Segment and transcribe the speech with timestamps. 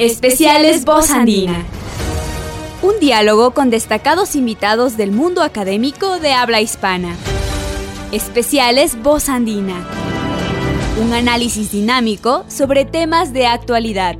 [0.00, 1.62] Especiales Voz Andina.
[2.80, 7.14] Un diálogo con destacados invitados del mundo académico de habla hispana.
[8.10, 9.86] Especiales Voz Andina.
[11.02, 14.16] Un análisis dinámico sobre temas de actualidad.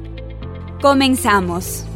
[0.82, 1.86] Comenzamos.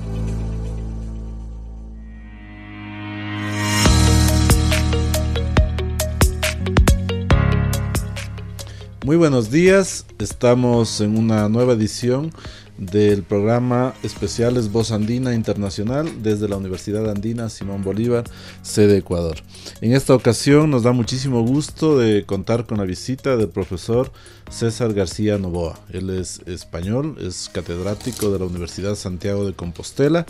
[9.05, 12.33] Muy buenos días, estamos en una nueva edición
[12.79, 18.25] del programa Especiales Voz Andina Internacional desde la Universidad Andina Simón Bolívar,
[18.63, 19.37] sede Ecuador.
[19.81, 24.13] En esta ocasión nos da muchísimo gusto de contar con la visita del profesor
[24.51, 25.79] César García Novoa.
[25.91, 30.27] Él es español, es catedrático de la Universidad Santiago de Compostela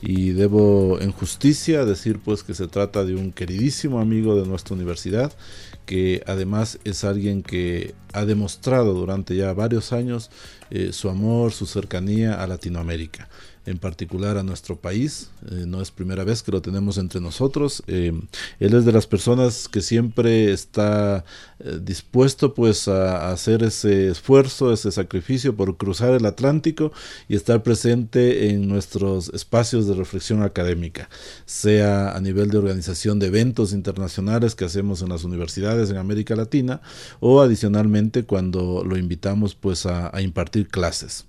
[0.00, 4.74] y debo en justicia decir pues que se trata de un queridísimo amigo de nuestra
[4.74, 5.32] universidad
[5.88, 10.30] que además es alguien que ha demostrado durante ya varios años
[10.68, 13.30] eh, su amor, su cercanía a Latinoamérica
[13.68, 15.30] en particular a nuestro país.
[15.50, 17.82] Eh, no es primera vez que lo tenemos entre nosotros.
[17.86, 18.12] Eh,
[18.60, 21.24] él es de las personas que siempre está
[21.60, 26.92] eh, dispuesto pues a, hacer ese esfuerzo, ese sacrificio por cruzar el Atlántico
[27.28, 31.10] y estar presente en nuestros espacios de reflexión académica,
[31.44, 36.34] sea a nivel de organización de eventos internacionales que hacemos en las universidades en América
[36.36, 36.80] Latina
[37.20, 41.28] o adicionalmente cuando lo invitamos pues a impartir clases.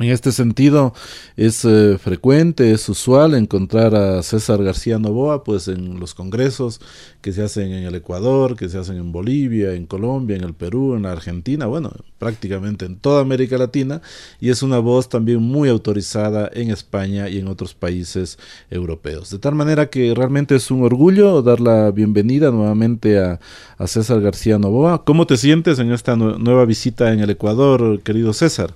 [0.00, 0.94] En este sentido,
[1.36, 6.80] es eh, frecuente, es usual encontrar a César García Novoa pues en los congresos
[7.20, 10.54] que se hacen en el Ecuador, que se hacen en Bolivia, en Colombia, en el
[10.54, 14.00] Perú, en la Argentina, bueno, prácticamente en toda América Latina,
[14.40, 18.38] y es una voz también muy autorizada en España y en otros países
[18.70, 19.28] europeos.
[19.28, 23.40] De tal manera que realmente es un orgullo dar la bienvenida nuevamente a,
[23.84, 25.04] César García Novoa.
[25.04, 28.72] ¿Cómo te sientes en esta nueva visita en el Ecuador, querido César?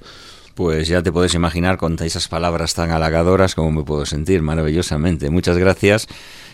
[0.57, 5.29] Pues ya te puedes imaginar con esas palabras tan halagadoras como me puedo sentir maravillosamente.
[5.29, 6.09] Muchas gracias.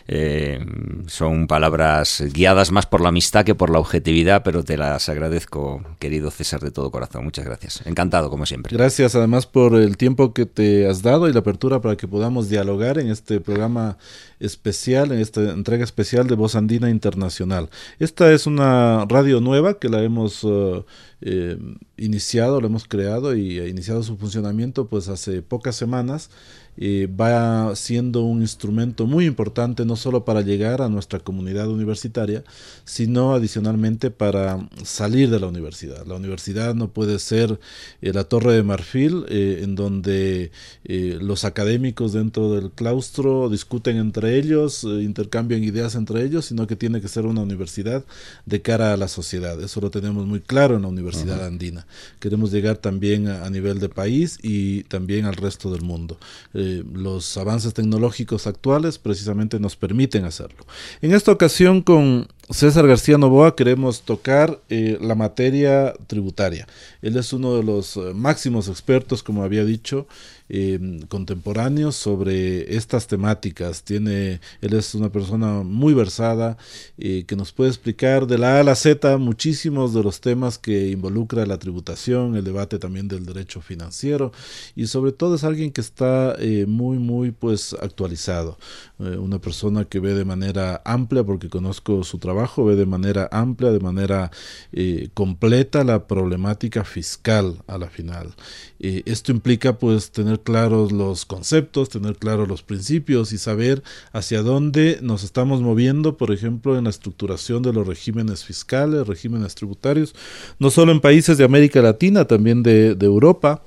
[0.09, 0.59] Eh,
[1.07, 5.85] son palabras guiadas más por la amistad que por la objetividad, pero te las agradezco,
[6.01, 7.23] querido César, de todo corazón.
[7.23, 7.87] Muchas gracias.
[7.87, 8.77] Encantado, como siempre.
[8.77, 12.49] Gracias además por el tiempo que te has dado y la apertura para que podamos
[12.49, 13.99] dialogar en este programa
[14.41, 17.71] especial, en esta entrega especial de Voz Andina Internacional.
[18.01, 20.43] Esta es una radio nueva que la hemos...
[20.43, 20.85] Uh,
[21.25, 21.59] eh,
[21.97, 26.31] iniciado, lo hemos creado y ha iniciado su funcionamiento pues hace pocas semanas
[26.79, 32.45] va siendo un instrumento muy importante no solo para llegar a nuestra comunidad universitaria,
[32.85, 36.07] sino adicionalmente para salir de la universidad.
[36.07, 37.59] La universidad no puede ser
[38.01, 40.51] eh, la torre de marfil eh, en donde
[40.85, 46.77] eh, los académicos dentro del claustro discuten entre ellos, intercambian ideas entre ellos, sino que
[46.77, 48.05] tiene que ser una universidad
[48.47, 49.61] de cara a la sociedad.
[49.63, 51.87] Eso lo tenemos muy claro en la Universidad Andina.
[52.21, 56.19] Queremos llegar también a, a, nivel de país y también al resto del mundo.
[56.63, 60.65] Eh, los avances tecnológicos actuales precisamente nos permiten hacerlo.
[61.01, 66.67] En esta ocasión con César García Novoa queremos tocar eh, la materia tributaria.
[67.01, 70.07] Él es uno de los eh, máximos expertos, como había dicho,
[70.51, 73.85] eh, contemporáneos sobre estas temáticas.
[73.85, 76.59] Tiene, él es una persona muy versada
[76.99, 80.91] que nos puede explicar de la A a la Z muchísimos de los temas que
[80.91, 84.33] involucra la tributación, el debate también del derecho financiero
[84.77, 86.37] y sobre todo es alguien que está
[86.67, 88.59] muy, muy pues actualizado.
[88.99, 93.71] una persona que ve de manera amplia porque conozco su trabajo ve de manera amplia,
[93.71, 94.31] de manera
[94.73, 98.35] eh, completa la problemática fiscal a la final.
[98.81, 103.83] Eh, esto implica pues tener claros los conceptos, tener claros los principios y saber
[104.13, 109.55] hacia dónde nos estamos moviendo, por ejemplo, en la estructuración de los regímenes fiscales, regímenes
[109.55, 110.15] tributarios,
[110.59, 113.63] no solo en países de América Latina, también de Europa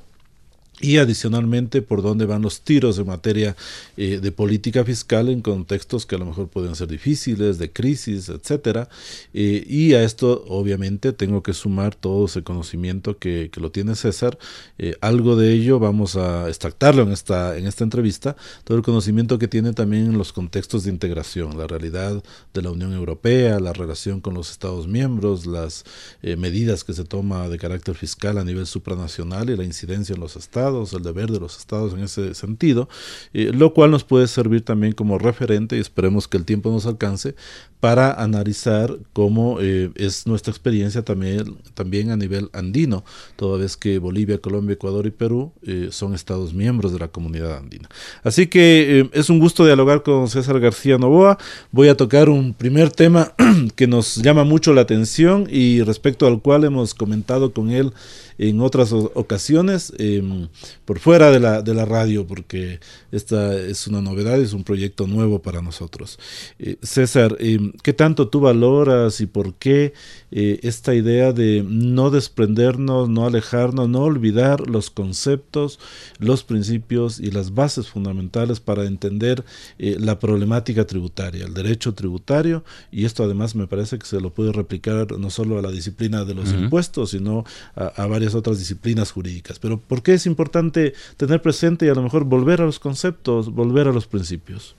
[0.86, 3.56] y adicionalmente por dónde van los tiros en materia
[3.98, 8.30] eh, de política fiscal en contextos que a lo mejor pueden ser difíciles, de crisis,
[8.30, 8.88] etcétera.
[9.34, 13.96] Eh, y a esto obviamente tengo que sumar todo ese conocimiento que, que lo tiene
[13.96, 14.38] César.
[14.78, 19.40] Eh, algo de ello vamos a extractarlo en esta, en esta entrevista, todo el conocimiento
[19.40, 22.24] que tiene también en los contextos de integración, la realidad
[22.54, 25.84] de la Unión Europea, la relación con los Estados miembros, las
[26.22, 30.36] medidas que se toma de carácter fiscal a nivel supranacional y la incidencia en los
[30.36, 32.90] estados el deber de los estados en ese sentido,
[33.34, 36.86] eh, lo cual nos puede servir también como referente y esperemos que el tiempo nos
[36.86, 37.36] alcance
[37.80, 43.04] para analizar cómo eh, es nuestra experiencia también, también a nivel andino,
[43.36, 47.58] toda vez que Bolivia, Colombia, Ecuador y Perú eh, son estados miembros de la comunidad
[47.58, 47.88] andina.
[48.24, 51.38] Así que es un gusto dialogar con César García Novoa.
[51.72, 53.34] Voy a tocar un primer tema
[53.76, 57.94] que nos llama mucho la atención y respecto al cual hemos comentado con él
[58.38, 60.48] en otras ocasiones em,
[60.86, 62.80] por fuera de la, de la radio, porque
[63.12, 66.20] esta es una novedad, es un proyecto nuevo para nosotros.
[66.60, 69.94] Eh, César, em, ¿qué tanto tú valoras y por qué
[70.38, 75.80] eh, esta idea de no desprendernos, no alejarnos, no olvidar los conceptos,
[76.20, 79.46] los principios y las bases fundamentales para entender
[79.80, 84.34] eh, la problemática tributaria, el derecho tributario, y esto además me parece que se lo
[84.34, 89.14] puede replicar no solo a la disciplina de los impuestos, sino a, varias otras disciplinas
[89.14, 89.58] jurídicas.
[89.60, 93.54] Pero ¿por qué es importante tener presente y a lo mejor volver a los conceptos,
[93.54, 94.76] volver a los principios?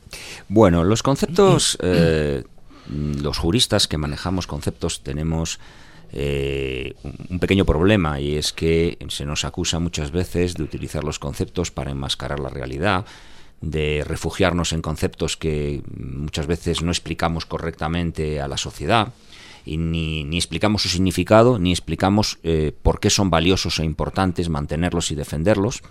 [0.50, 2.44] Bueno, los conceptos, eh,
[2.88, 5.58] los juristas que manejamos conceptos tenemos
[6.12, 6.94] eh,
[7.30, 11.70] un pequeño problema y es que se nos acusa muchas veces de utilizar los conceptos
[11.70, 13.04] para enmascarar la realidad
[13.60, 19.12] de refugiarnos en conceptos que muchas veces no explicamos correctamente a la sociedad
[19.64, 24.48] y ni, ni explicamos su significado, ni explicamos eh, por qué son valiosos e importantes
[24.48, 25.82] mantenerlos y defenderlos.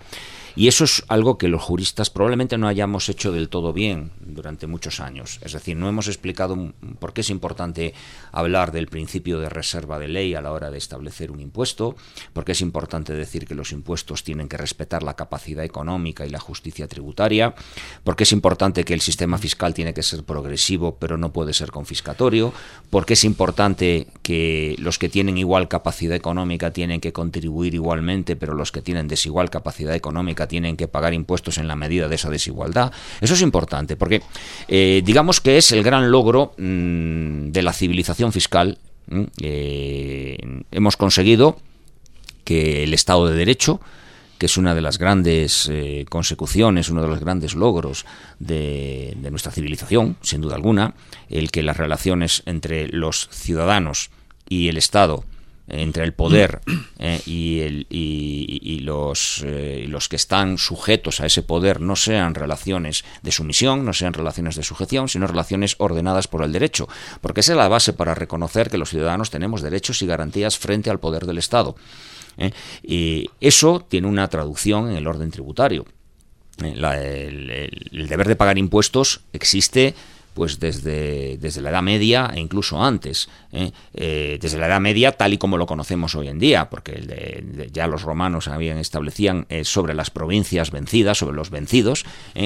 [0.56, 4.66] Y eso es algo que los juristas probablemente no hayamos hecho del todo bien durante
[4.66, 5.38] muchos años.
[5.42, 7.92] Es decir, no hemos explicado por qué es importante
[8.32, 11.94] hablar del principio de reserva de ley a la hora de establecer un impuesto,
[12.32, 16.30] por qué es importante decir que los impuestos tienen que respetar la capacidad económica y
[16.30, 17.54] la justicia tributaria,
[18.02, 21.52] por qué es importante que el sistema fiscal tiene que ser progresivo pero no puede
[21.52, 22.54] ser confiscatorio,
[22.88, 28.36] por qué es importante que los que tienen igual capacidad económica tienen que contribuir igualmente,
[28.36, 32.14] pero los que tienen desigual capacidad económica tienen que pagar impuestos en la medida de
[32.14, 32.92] esa desigualdad.
[33.20, 34.22] Eso es importante, porque
[34.68, 38.78] eh, digamos que es el gran logro mm, de la civilización fiscal.
[39.40, 40.36] Eh,
[40.70, 41.58] hemos conseguido
[42.44, 43.80] que el Estado de Derecho,
[44.38, 48.04] que es una de las grandes eh, consecuciones, uno de los grandes logros
[48.38, 50.94] de, nuestra civilización, sin duda alguna,
[51.28, 54.10] el que las relaciones entre los ciudadanos
[54.48, 55.24] y el Estado
[55.68, 56.60] entre el poder
[56.98, 63.32] eh, y, el, eh, los que están sujetos a ese poder no sean relaciones de
[63.32, 66.88] sumisión, no sean relaciones de sujeción, sino relaciones ordenadas por el derecho,
[67.20, 70.90] porque esa es la base para reconocer que los ciudadanos tenemos derechos y garantías frente
[70.90, 71.76] al poder del Estado.
[72.38, 72.52] ¿eh?
[72.82, 75.84] Y eso tiene una traducción en el orden tributario.
[76.62, 79.94] el deber de pagar impuestos existe
[80.36, 83.72] pues desde, desde la Edad Media e incluso antes, ¿eh?
[83.94, 87.42] Eh, desde la Edad Media tal y como lo conocemos hoy en día, porque
[87.72, 92.04] ya los romanos habían establecían eh, sobre las provincias vencidas, sobre los vencidos,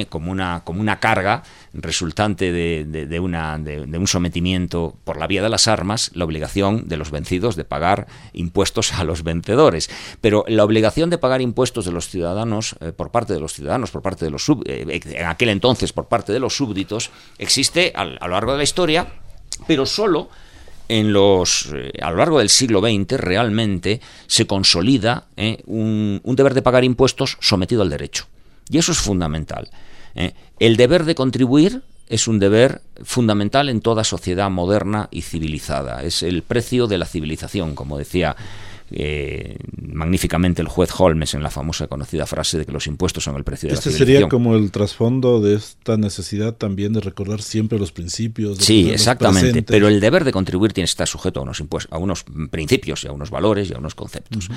[0.08, 1.42] como, una, como una carga
[1.72, 6.88] resultante de, de, una, de, un sometimiento por la vía de las armas, la obligación
[6.88, 9.90] de los vencidos de pagar impuestos a los vencedores.
[10.20, 14.02] Pero la obligación de pagar impuestos de los ciudadanos, por parte de los ciudadanos, por
[14.02, 18.52] parte de los en aquel entonces por parte de los súbditos, existe a, lo largo
[18.52, 19.06] de la historia,
[19.66, 20.28] pero solo
[20.88, 26.54] en los, eh, a lo largo del siglo XX realmente se consolida eh, un, deber
[26.54, 28.26] de pagar impuestos sometido al derecho.
[28.68, 29.68] Y eso es fundamental.
[30.14, 30.32] Eh.
[30.58, 36.02] El deber de contribuir es un deber fundamental en toda sociedad moderna y civilizada.
[36.02, 38.36] Es el precio de la civilización, como decía
[38.92, 43.36] eh, magníficamente el juez Holmes en la famosa conocida frase de que los impuestos son
[43.36, 44.16] el precio de este la civilización.
[44.16, 48.58] sería como el trasfondo de esta necesidad también de recordar siempre los principios.
[48.58, 49.62] sí, exactamente.
[49.62, 53.04] Pero el deber de contribuir tiene que estar sujeto a unos impuestos, a unos principios
[53.04, 54.48] y a unos valores y a unos conceptos.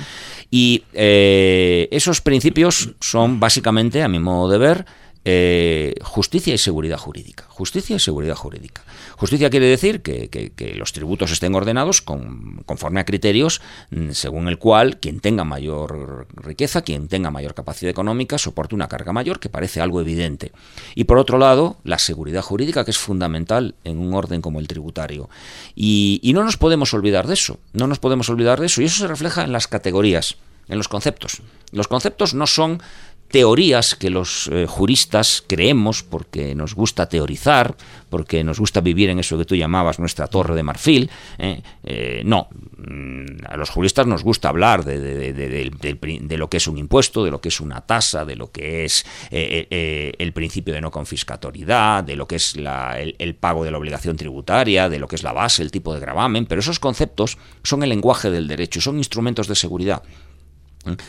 [0.50, 4.86] Y eh, esos principios son básicamente, a mi modo de ver,
[5.26, 7.44] eh, justicia y seguridad jurídica.
[7.48, 8.82] Justicia y seguridad jurídica.
[9.16, 14.58] Justicia quiere decir que, los tributos estén ordenados con, conforme a criterios mm, según el
[14.58, 19.48] cual quien tenga mayor riqueza, quien tenga mayor capacidad económica, soporte una carga mayor, que
[19.48, 20.52] parece algo evidente.
[20.94, 24.68] Y por otro lado, la seguridad jurídica, que es fundamental en un orden como el
[24.68, 25.30] tributario.
[25.74, 28.82] Y, y no nos podemos olvidar de eso, no nos podemos olvidar de eso.
[28.82, 30.36] Y eso se refleja en las categorías
[30.68, 31.42] en los conceptos.
[31.72, 32.82] Los conceptos no son
[33.28, 37.74] teorías que los eh, juristas creemos porque nos gusta teorizar,
[38.08, 41.10] porque nos gusta vivir en eso que tú llamabas nuestra torre de marfil.
[41.38, 41.60] ¿eh?
[41.82, 47.24] Eh, no, mm, a los juristas nos gusta hablar de, lo que es un impuesto,
[47.24, 52.04] de lo que es una tasa, de lo que es el principio de no confiscatoriedad,
[52.04, 55.24] de lo que es el, el pago de la obligación tributaria, de lo que es
[55.24, 58.98] la base, el tipo de gravamen, pero esos conceptos son el lenguaje del derecho, son
[58.98, 60.02] instrumentos de seguridad.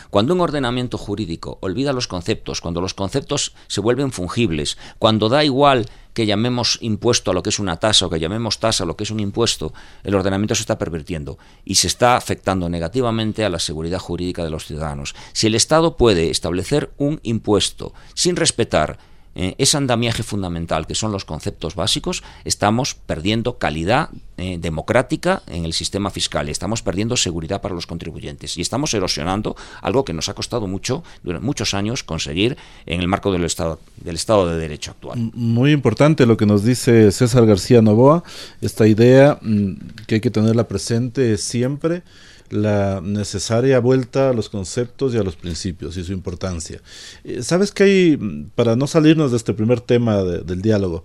[0.10, 5.44] Cuando un ordenamiento jurídico olvida los conceptos, cuando los conceptos se vuelven fungibles, cuando da
[5.44, 8.88] igual que llamemos impuesto a lo que es una tasa o que llamemos tasa a
[8.88, 13.44] lo que es un impuesto, el ordenamiento se está pervirtiendo y se está afectando negativamente
[13.44, 15.13] a la seguridad jurídica de los ciudadanos.
[15.34, 18.98] Si el Estado puede establecer un impuesto sin respetar
[19.36, 25.65] eh, ese andamiaje fundamental que son los conceptos básicos, estamos perdiendo calidad eh, democrática en
[25.65, 30.30] el sistema fiscal, estamos perdiendo seguridad para los contribuyentes y estamos erosionando algo que nos
[30.30, 34.58] ha costado mucho durante muchos años conseguir en el marco del Estado, del Estado de
[34.58, 35.32] Derecho actual.
[35.34, 38.24] Muy importante lo que nos dice César García Novoa,
[38.62, 39.74] esta idea mm,
[40.08, 42.04] que hay que tenerla presente siempre
[42.50, 46.82] la necesaria vuelta a los conceptos y a los principios y su importancia.
[47.24, 51.04] Eh, ¿Sabes que hay, para no salirnos de este primer tema del diálogo,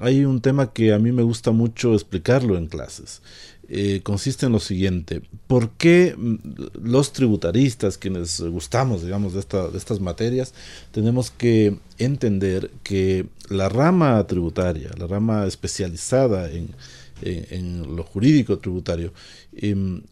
[0.00, 3.22] hay un tema que a mí me gusta mucho explicarlo en clases.
[3.68, 6.36] Eh, consiste en lo siguiente, ¿por qué mm,
[6.82, 10.52] los tributaristas, quienes gustamos, digamos, de, esta, de estas materias,
[10.90, 16.74] tenemos que entender que la rama tributaria, la rama especializada en,
[17.22, 19.12] en, lo jurídico tributario,
[19.54, 20.02] em,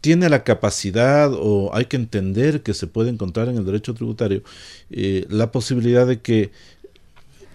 [0.00, 4.42] tiene la capacidad o hay que entender que se puede encontrar en el derecho tributario
[4.90, 6.50] eh, la posibilidad de que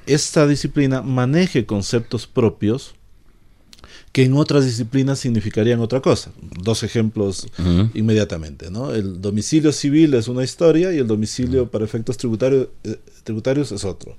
[0.06, 2.96] esta disciplina maneje conceptos propios
[4.12, 6.32] que en otras disciplinas significarían otra cosa.
[6.62, 7.48] Dos ejemplos
[7.96, 8.70] inmediatamente.
[8.70, 8.94] ¿no?
[8.94, 13.84] El domicilio civil es una historia y el domicilio para efectos tributarios, eh, tributarios es
[13.84, 14.16] otro.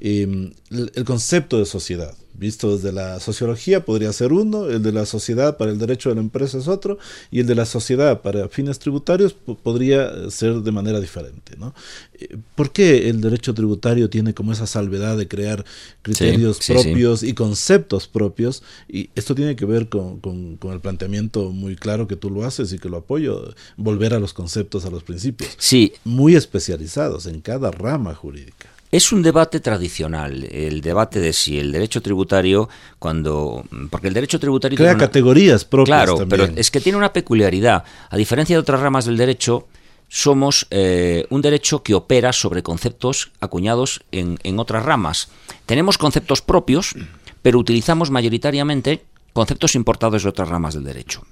[0.00, 5.06] Em, el, concepto de sociedad, visto desde la sociología, podría ser uno, el de la
[5.06, 6.98] sociedad para el derecho de la empresa es otro,
[7.32, 11.56] y el de la sociedad para fines tributarios podría ser de manera diferente.
[11.56, 11.74] ¿no?
[12.14, 15.64] Eh, ¿Por qué el derecho tributario tiene como esa salvedad de crear
[16.02, 18.62] criterios propios y conceptos propios?
[18.88, 22.72] Y esto tiene que ver con, con, el planteamiento muy claro que tú lo haces
[22.72, 25.50] y que lo apoyo, volver a los conceptos, a los principios.
[25.58, 25.92] Sí.
[26.04, 28.77] Muy especializados en cada rama jurídica.
[28.90, 33.64] Es un debate tradicional, el debate de si el derecho tributario, cuando.
[33.90, 34.78] Porque el derecho tributario.
[34.78, 36.04] Crea categorías propias.
[36.04, 37.84] Claro, pero es que tiene una peculiaridad.
[38.08, 39.68] A diferencia de otras ramas del derecho,
[40.08, 45.28] somos eh, un derecho que opera sobre conceptos acuñados en, en otras ramas.
[45.66, 46.94] Tenemos conceptos propios,
[47.42, 49.04] pero utilizamos mayoritariamente
[49.34, 51.26] conceptos importados de otras ramas del derecho.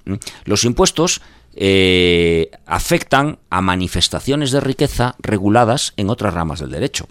[0.44, 1.22] Los impuestos
[1.54, 7.08] eh, afectan a manifestaciones de riqueza reguladas en otras ramas del derecho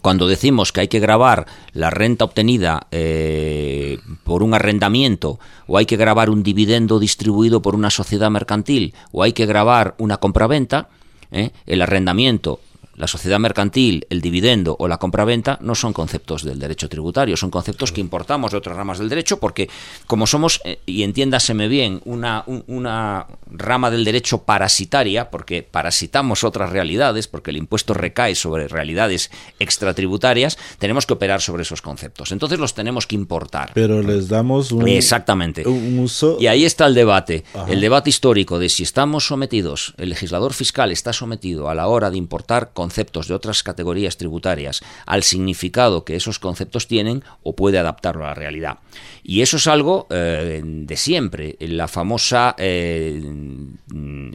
[0.00, 5.86] cuando decimos que hay que grabar la renta obtenida eh, por un arrendamiento, o hay
[5.86, 10.88] que grabar un dividendo distribuido por una sociedad mercantil, o hay que grabar una compraventa,
[11.30, 12.60] eh, el arrendamiento
[12.98, 17.50] la sociedad mercantil, el dividendo o la compraventa no son conceptos del derecho tributario, son
[17.50, 19.70] conceptos que importamos de otras ramas del derecho porque
[20.06, 26.70] como somos, eh, y entiéndaseme bien, una, una rama del derecho parasitaria, porque parasitamos otras
[26.70, 32.32] realidades, porque el impuesto recae sobre realidades extratributarias, tenemos que operar sobre esos conceptos.
[32.32, 33.70] Entonces los tenemos que importar.
[33.74, 35.66] Pero les damos un, Exactamente.
[35.68, 36.36] un uso...
[36.40, 40.90] Y ahí está el debate, el debate histórico de si estamos sometidos, el legislador fiscal
[40.90, 46.06] está sometido a la hora de importar conceptos conceptos de otras categorías tributarias al significado
[46.06, 48.78] que esos conceptos tienen o puede adaptarlo a la realidad.
[49.22, 51.56] Y eso es algo eh, de siempre.
[51.60, 53.20] La famosa eh,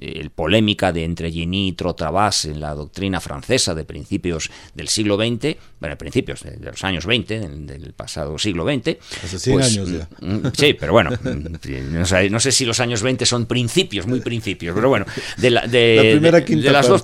[0.02, 5.18] el polémica de entre Gini y Trotavas en la doctrina francesa de principios del siglo
[5.18, 8.98] XX, bueno, principios de, los años 20, del, pasado siglo XX.
[9.24, 10.08] Hace 100 pues, años ya.
[10.22, 14.20] Mm, sí, pero bueno, no sé, no sé, si los años 20 son principios, muy
[14.22, 15.08] principios, pero bueno,
[15.38, 17.04] de, la, de, de las dos...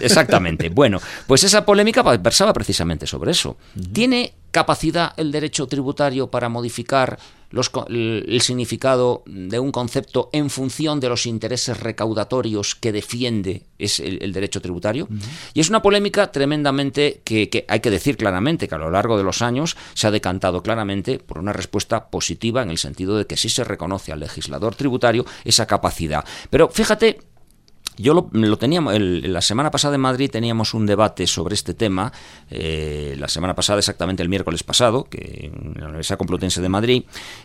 [0.00, 0.68] exactamente.
[0.80, 3.58] Bueno, pues esa polémica versaba precisamente sobre eso.
[3.92, 7.18] ¿Tiene capacidad el derecho tributario para modificar
[7.88, 14.32] el significado de un concepto en función de los intereses recaudatorios que defiende es el,
[14.32, 15.06] derecho tributario.
[15.52, 19.18] Y es una polémica tremendamente que, que, hay que decir claramente que a lo largo
[19.18, 23.26] de los años se ha decantado claramente por una respuesta positiva en el sentido de
[23.26, 26.24] que sí se reconoce al legislador tributario esa capacidad.
[26.48, 27.18] Pero fíjate
[28.00, 32.12] yo lo, teníamos, la semana pasada en Madrid teníamos un debate sobre este tema,
[32.50, 37.04] eh, la semana pasada exactamente el miércoles pasado, que en la Universidad Complutense de Madrid,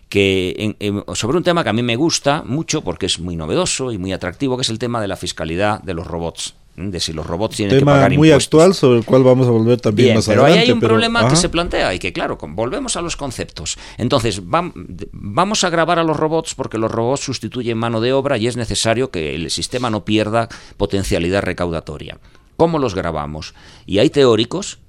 [0.10, 0.76] que
[1.14, 4.14] sobre un tema que a mí me gusta mucho porque es muy novedoso y muy
[4.14, 7.56] atractivo, que es el tema de la fiscalidad de los robots de si los robots
[7.56, 10.66] tienen que pagar muy actual sobre el cual vamos a volver también más pero adelante.
[10.66, 13.78] Pero hay un problema que se plantea y que claro, volvemos a los conceptos.
[13.98, 18.48] Entonces, vamos a grabar a los robots porque los robots sustituyen mano de obra y
[18.48, 22.20] es necesario que el sistema no pierda potencialidad recaudatoria.
[22.58, 23.54] ¿Cómo los grabamos?
[23.86, 24.80] Y hay teóricos,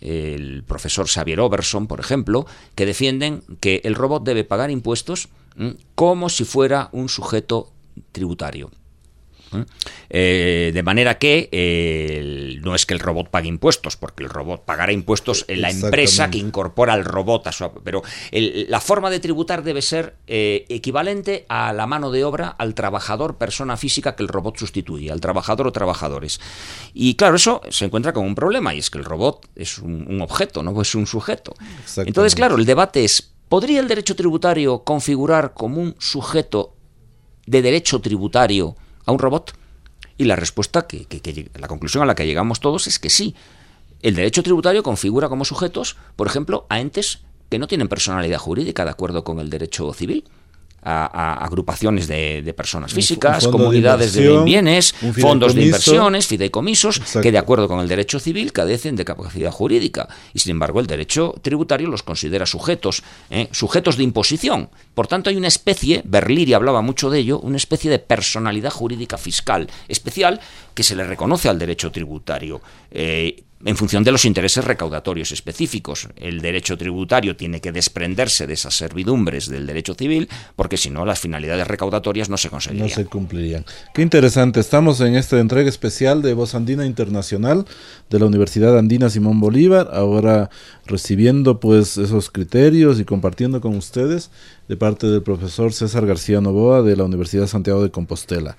[0.00, 5.28] eh, el profesor Xavier Oberson, por ejemplo, que defienden que el robot debe pagar impuestos
[5.94, 7.70] como si fuera un sujeto
[8.10, 8.70] tributario.
[9.54, 10.70] ¿Eh?
[10.72, 15.44] de manera que no es que el robot pague impuestos, porque el robot pagará impuestos
[15.48, 17.70] en la empresa que incorpora al robot a su...
[17.84, 23.38] Pero la forma de tributar debe ser equivalente a la mano de obra, al trabajador,
[23.38, 26.40] persona física que el robot sustituye, al trabajador o trabajadores.
[26.94, 30.20] Y claro, eso se encuentra con un problema, y es que el robot es un,
[30.20, 31.54] objeto, no es un sujeto.
[31.96, 36.74] Entonces, claro, el debate es, ¿podría el derecho tributario configurar como un sujeto
[37.46, 39.54] de derecho tributario a un robot?
[40.18, 41.06] Y la respuesta, que,
[41.58, 43.34] la conclusión a la que llegamos todos es que sí.
[44.02, 48.84] El derecho tributario configura como sujetos, por ejemplo, a entes que no tienen personalidad jurídica
[48.84, 50.24] de acuerdo con el derecho civil
[50.82, 57.68] a, agrupaciones de, personas físicas, comunidades de, bienes, fondos de inversiones, fideicomisos, que de acuerdo
[57.68, 60.08] con el derecho civil cadecen de capacidad jurídica.
[60.34, 63.48] Y sin embargo, el derecho tributario los considera sujetos, ¿eh?
[63.52, 64.70] sujetos de imposición.
[64.94, 69.18] Por tanto, hay una especie, Berliri hablaba mucho de ello, una especie de personalidad jurídica
[69.18, 70.40] fiscal especial
[70.74, 72.60] que se le reconoce al derecho tributario.
[72.90, 76.08] Eh, en función de los intereses recaudatorios específicos.
[76.16, 81.04] El derecho tributario tiene que desprenderse de esas servidumbres del derecho civil, porque si no,
[81.04, 82.88] las finalidades recaudatorias no se conseguirían.
[82.88, 83.64] No se cumplirían.
[83.94, 84.60] Qué interesante.
[84.60, 87.64] Estamos en esta entrega especial de Voz Andina Internacional
[88.10, 90.50] de la Universidad Andina Simón Bolívar, ahora
[90.86, 94.30] recibiendo pues esos criterios y compartiendo con ustedes
[94.68, 98.56] de parte del profesor César García Novoa de la Universidad Santiago de Compostela.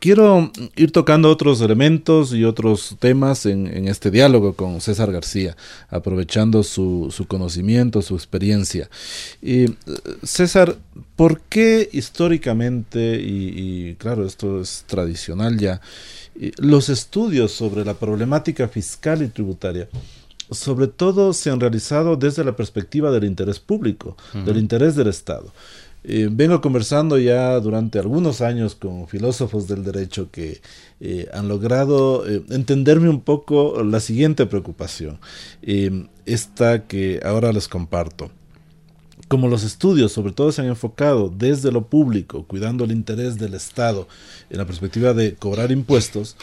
[0.00, 5.58] Quiero ir tocando otros elementos y otros temas en, este diálogo con César García,
[5.90, 8.88] aprovechando su, conocimiento, su experiencia.
[9.42, 9.66] Y,
[10.22, 10.76] César,
[11.16, 15.82] ¿por qué históricamente, y, claro, esto es tradicional ya,
[16.56, 19.86] los estudios sobre la problemática fiscal y tributaria
[20.50, 25.52] sobre todo se han realizado desde la perspectiva del interés público, del interés del Estado.
[26.02, 30.62] Eh, vengo conversando ya durante algunos años con filósofos del derecho que
[31.00, 35.18] eh, han logrado eh, entenderme un poco la siguiente preocupación,
[36.24, 38.30] esta que ahora les comparto.
[39.28, 43.54] Como los estudios sobre todo se han enfocado desde lo público, cuidando el interés del
[43.54, 44.08] Estado
[44.48, 46.36] en la perspectiva de cobrar impuestos,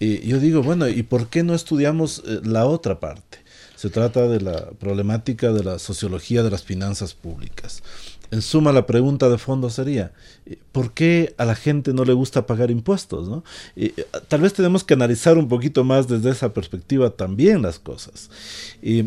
[0.00, 3.38] yo digo, bueno, ¿y por qué no estudiamos la otra parte?
[3.76, 7.82] Se trata de la problemática de la sociología de las finanzas públicas.
[8.34, 10.10] En suma, la pregunta de fondo sería,
[10.44, 13.44] eh, ¿por qué a la gente no le gusta pagar impuestos?
[13.76, 13.94] Eh,
[14.26, 18.30] tal vez tenemos que analizar un poquito más desde esa perspectiva también las cosas.
[18.82, 19.04] Y,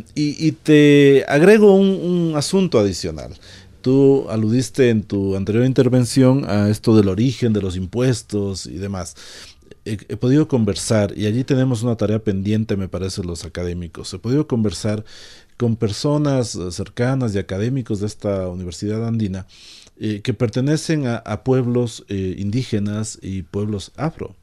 [0.63, 3.33] te agrego un, asunto adicional.
[3.81, 9.15] Tú aludiste en tu anterior intervención a esto del origen de los impuestos y demás.
[9.83, 14.13] He, he, podido conversar, y allí tenemos una tarea pendiente, me parece, los académicos.
[14.13, 15.03] He podido conversar
[15.57, 19.47] con personas eh, cercanas y académicos de esta universidad andina
[19.99, 24.35] eh, que pertenecen a, pueblos eh, indígenas y pueblos afro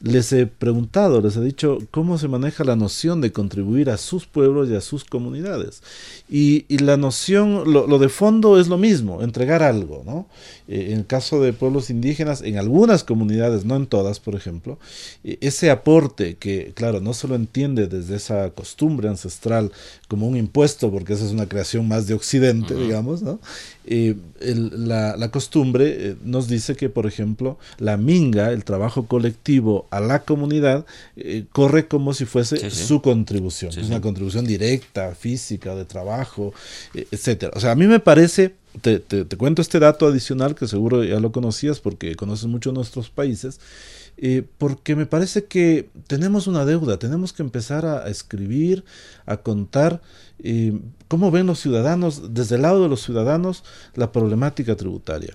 [0.00, 4.26] les he preguntado, les he dicho cómo se maneja la noción de contribuir a sus
[4.26, 5.82] pueblos y a sus comunidades.
[6.28, 10.26] Y, la noción, lo, de fondo es lo mismo, entregar algo, ¿no?
[10.68, 14.78] En el caso de pueblos indígenas, en algunas comunidades, no en todas, por ejemplo,
[15.24, 19.72] ese aporte que, claro, no se lo entiende desde esa costumbre ancestral
[20.08, 23.40] como un impuesto, porque esa es una creación más de Occidente, digamos, ¿no?
[23.86, 30.22] Eh, la, costumbre nos dice que, por ejemplo, la minga, el trabajo colectivo a la
[30.22, 30.86] comunidad,
[31.52, 36.54] corre como si fuese su contribución, es una contribución directa, física, de trabajo,
[36.94, 37.52] etcétera.
[37.56, 41.32] O sea, a mí me parece te, cuento este dato adicional que seguro ya lo
[41.32, 43.60] conocías porque conoces mucho nuestros países,
[44.18, 48.84] eh, porque me parece que tenemos una deuda, tenemos que empezar a, escribir,
[49.26, 50.00] a contar
[50.38, 55.34] eh, cómo ven los ciudadanos, desde el lado de los ciudadanos, la problemática tributaria.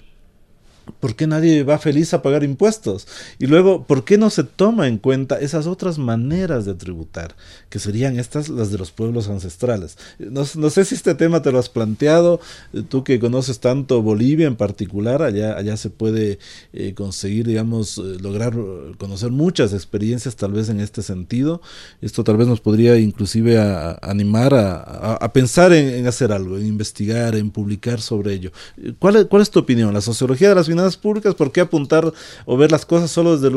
[0.99, 3.07] ¿Por qué nadie va feliz a pagar impuestos?
[3.39, 7.35] Y luego, ¿por qué no se toma en cuenta esas otras maneras de tributar,
[7.69, 9.97] que serían estas las de los pueblos ancestrales?
[10.19, 12.39] No, sé si este tema te lo has planteado,
[12.73, 16.39] eh, tú que conoces tanto Bolivia en particular, allá, allá se puede
[16.73, 18.53] eh, conseguir, digamos, eh, lograr
[18.97, 21.61] conocer muchas experiencias tal vez en este sentido.
[22.01, 23.59] Esto tal vez nos podría inclusive
[24.01, 28.51] animar a, pensar en, hacer algo, en investigar, en publicar sobre ello.
[28.99, 29.93] ¿Cuál, ¿Cuál es tu opinión?
[29.93, 32.11] ¿La sociología de las finanzas públicas, ¿por qué apuntar
[32.45, 33.55] o ver las cosas solo desde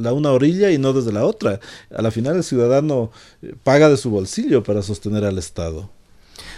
[0.00, 1.60] la una orilla y no desde la otra?
[1.94, 3.10] A la final el ciudadano
[3.42, 5.90] eh, paga de su bolsillo para sostener al Estado.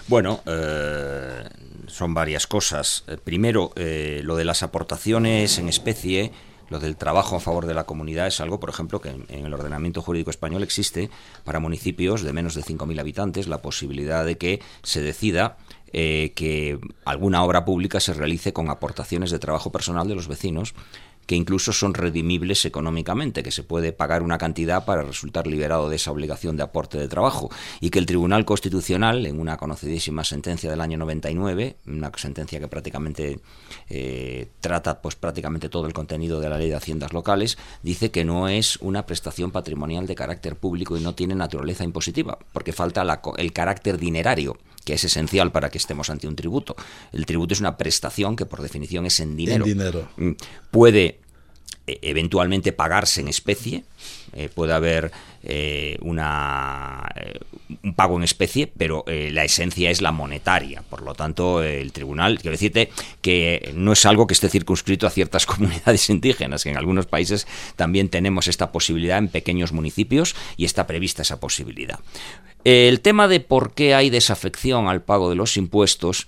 [0.07, 1.45] Bueno, eh,
[1.87, 3.05] son varias cosas.
[3.07, 6.33] Eh, primero, lo de las aportaciones en especie,
[6.71, 9.55] lo del trabajo a favor de la comunidad es algo, por ejemplo, que en, el
[9.55, 11.11] ordenamiento jurídico español existe
[11.45, 15.57] para municipios de menos de 5.000 habitantes la posibilidad de que se decida
[15.93, 20.75] eh, que alguna obra pública se realice con aportaciones de trabajo personal de los vecinos
[21.29, 25.97] que incluso son redimibles económicamente, que se puede pagar una cantidad para resultar liberado de
[25.97, 27.51] esa obligación de aporte de trabajo,
[27.83, 32.67] y que el Tribunal Constitucional, en una conocidísima sentencia del año 99, una sentencia que
[32.67, 33.41] prácticamente
[33.91, 38.25] eh, trata pues prácticamente todo el contenido de la ley de haciendas locales, dice que
[38.25, 43.05] no es una prestación patrimonial de carácter público y no tiene naturaleza impositiva, porque falta
[43.37, 44.57] el carácter dinerario
[44.89, 46.75] que es esencial para que estemos ante un tributo.
[47.13, 49.67] El tributo es una prestación que por definición es en dinero.
[49.67, 50.09] dinero.
[50.17, 50.31] Mm.
[50.71, 51.21] Puede
[51.87, 53.85] eh, eventualmente pagarse en especie,
[54.33, 57.07] eh, puede haber eh, una,
[57.83, 60.83] un pago en especie, pero la esencia es la monetaria.
[60.89, 65.11] Por lo tanto, el tribunal, quiero decirte que no es algo que esté circunscrito a
[65.11, 70.65] ciertas comunidades indígenas, que en algunos países también tenemos esta posibilidad en pequeños municipios y
[70.65, 72.01] está prevista esa posibilidad.
[72.65, 76.27] El tema de por qué hay desafección al pago de los impuestos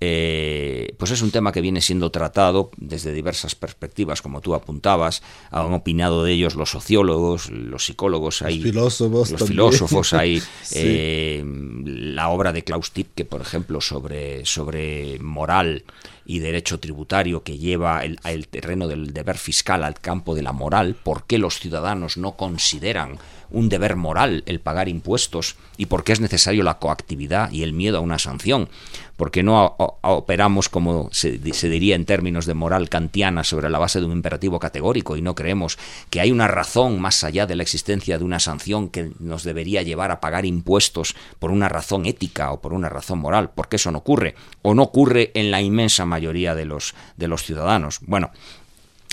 [0.00, 5.22] eh, pues es un tema que viene siendo tratado desde diversas perspectivas, como tú apuntabas.
[5.50, 10.40] Han opinado de ellos los sociólogos, los psicólogos, hay, los filósofos, los filósofos hay
[10.72, 11.42] eh,
[11.84, 15.84] la obra de Klaus Tipke, por ejemplo, sobre, sobre moral
[16.24, 20.52] y derecho tributario que lleva el, el terreno del deber fiscal al campo de la
[20.52, 20.94] moral.
[20.94, 23.18] ¿Por qué los ciudadanos no consideran
[23.50, 27.72] un deber moral el pagar impuestos y por qué es necesario la coactividad y el
[27.72, 28.68] miedo a una sanción.
[29.16, 34.06] porque no operamos como se, diría en términos de moral kantiana sobre la base de
[34.06, 35.76] un imperativo categórico y no creemos
[36.08, 39.82] que hay una razón más allá de la existencia de una sanción que nos debería
[39.82, 43.50] llevar a pagar impuestos por una razón ética o por una razón moral?
[43.50, 44.36] ¿Por qué eso no ocurre?
[44.62, 47.98] ¿O no ocurre en la inmensa mayoría de los, de los ciudadanos?
[48.02, 48.30] Bueno,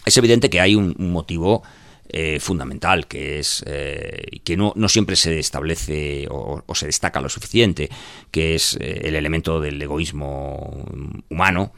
[0.06, 1.63] es evidente que hay un motivo
[2.07, 7.29] eh, fundamental, que es eh, que no, no, siempre se establece o, se destaca lo
[7.29, 7.89] suficiente,
[8.29, 10.85] que es eh, el elemento del egoísmo
[11.29, 11.73] humano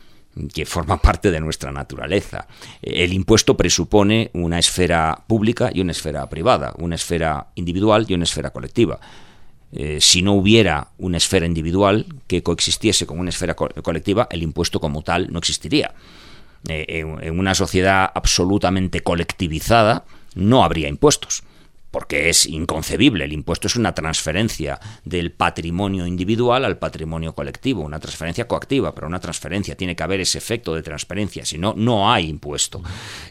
[0.53, 2.45] que forma parte de nuestra naturaleza.
[2.81, 8.25] El impuesto presupone una esfera pública y una esfera privada, una esfera individual y una
[8.25, 8.99] esfera colectiva.
[9.99, 15.03] si no hubiera una esfera individual que coexistiese con una esfera colectiva, el impuesto como
[15.03, 15.93] tal no existiría.
[16.67, 20.03] en, una sociedad absolutamente colectivizada,
[20.38, 21.43] no habría impuestos
[21.91, 23.26] porque es inconcebible.
[23.26, 29.08] El impuesto es una transferencia del patrimonio individual al patrimonio colectivo, una transferencia coactiva, pero
[29.08, 32.82] una transferencia tiene que haber ese efecto de transferencia, si no, no hay impuesto.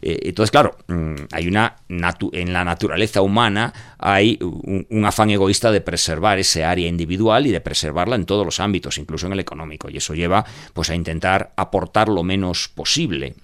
[0.02, 5.80] Eh, entonces, claro, mm, hay una en la naturaleza humana hay un, afán egoísta de
[5.80, 9.88] preservar ese área individual y de preservarla en todos los ámbitos, incluso en el económico,
[9.88, 13.34] y eso lleva pues a intentar aportar lo menos posible.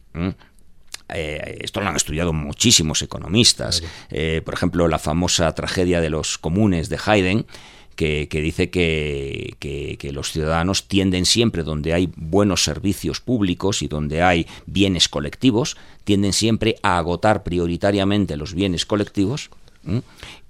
[1.14, 3.82] Eh, esto lo han estudiado muchísimos economistas.
[4.10, 7.46] Eh, por ejemplo, la famosa tragedia de los comunes de Haydn.
[7.94, 14.22] Que, dice que, que, los ciudadanos tienden siempre, donde hay buenos servicios públicos y donde
[14.22, 19.50] hay bienes colectivos, tienden siempre a agotar prioritariamente los bienes colectivos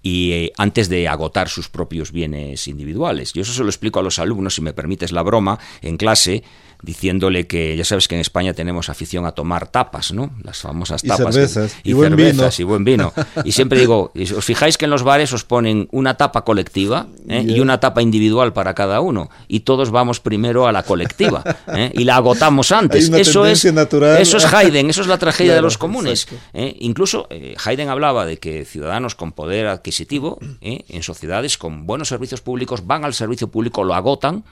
[0.02, 3.32] y eh, antes de agotar sus propios bienes individuales.
[3.32, 6.42] Yo eso se lo explico a los alumnos, si me permites la broma, en clase,
[6.82, 10.32] diciéndole que ya sabes que en España tenemos afición a tomar tapas, ¿no?
[10.42, 11.28] Las famosas tapas.
[11.28, 11.76] Y cervezas.
[11.84, 12.66] Y, buen cervezas vino.
[12.66, 13.12] y buen vino.
[13.44, 17.44] Y siempre digo, os fijáis que en los bares os ponen una tapa colectiva ¿eh?
[17.46, 19.30] y una tapa individual para cada uno.
[19.46, 21.92] Y todos vamos primero a la colectiva ¿eh?
[21.94, 23.08] y la agotamos antes.
[23.10, 24.20] Eso es, natural.
[24.20, 26.26] eso es Haydn, eso es la tragedia de los comunes.
[26.52, 26.76] ¿eh?
[26.80, 27.28] Incluso
[27.64, 33.04] Haydn hablaba de que ciudadanos con poder adquisitivo en sociedades con buenos servicios públicos van
[33.04, 34.44] al servicio público, lo agotan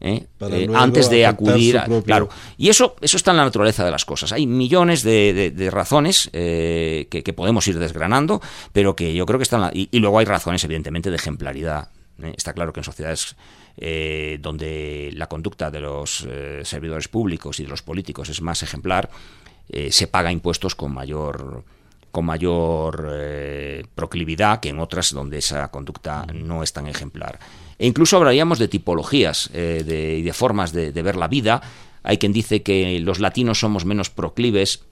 [0.00, 0.26] ¿eh?
[0.40, 4.04] Eh, antes de acudir a, claro y eso eso está en la naturaleza de las
[4.04, 8.40] cosas hay millones de, razones eh, que, podemos ir desgranando
[8.72, 11.88] pero que yo creo que están y, luego hay razones evidentemente de ejemplaridad
[12.36, 13.36] está claro que en sociedades
[14.40, 16.26] donde la conducta de los
[16.64, 19.08] servidores públicos y de los políticos es más ejemplar
[19.90, 21.64] se paga impuestos con mayor
[22.10, 23.10] con mayor
[23.94, 27.38] proclividad que en otras donde esa conducta no es tan ejemplar.
[27.80, 31.62] E incluso hablaríamos de tipologías eh, de, y de formas de, ver la vida.
[32.02, 34.84] Hay quien dice que los latinos somos menos proclives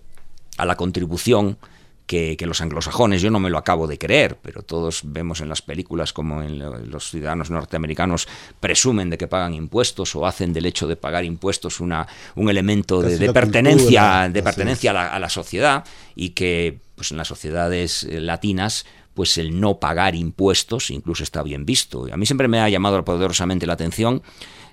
[0.57, 1.59] a la contribución
[2.07, 3.21] que, los anglosajones.
[3.21, 6.91] Yo no me lo acabo de creer, pero todos vemos en las películas como en
[6.91, 8.27] los ciudadanos norteamericanos
[8.59, 13.03] presumen de que pagan impuestos o hacen del hecho de pagar impuestos una, un elemento
[13.03, 15.85] de, pertenencia, de pertenencia a la, a la, sociedad
[16.17, 18.85] y que pues en las sociedades eh, latinas
[19.15, 22.07] pues el no pagar impuestos incluso está bien visto.
[22.13, 24.23] A mí siempre me ha llamado poderosamente la atención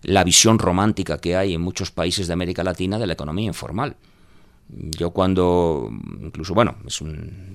[0.01, 3.95] la visión romántica que hay en muchos países de América Latina de la economía informal.
[4.69, 5.89] Yo cuando,
[6.21, 6.95] incluso, bueno, es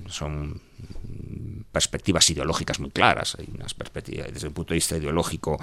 [0.07, 0.61] son
[1.71, 3.35] perspectivas ideológicas muy claras.
[3.39, 5.57] Hay unas perspectivas desde el punto de vista ideológico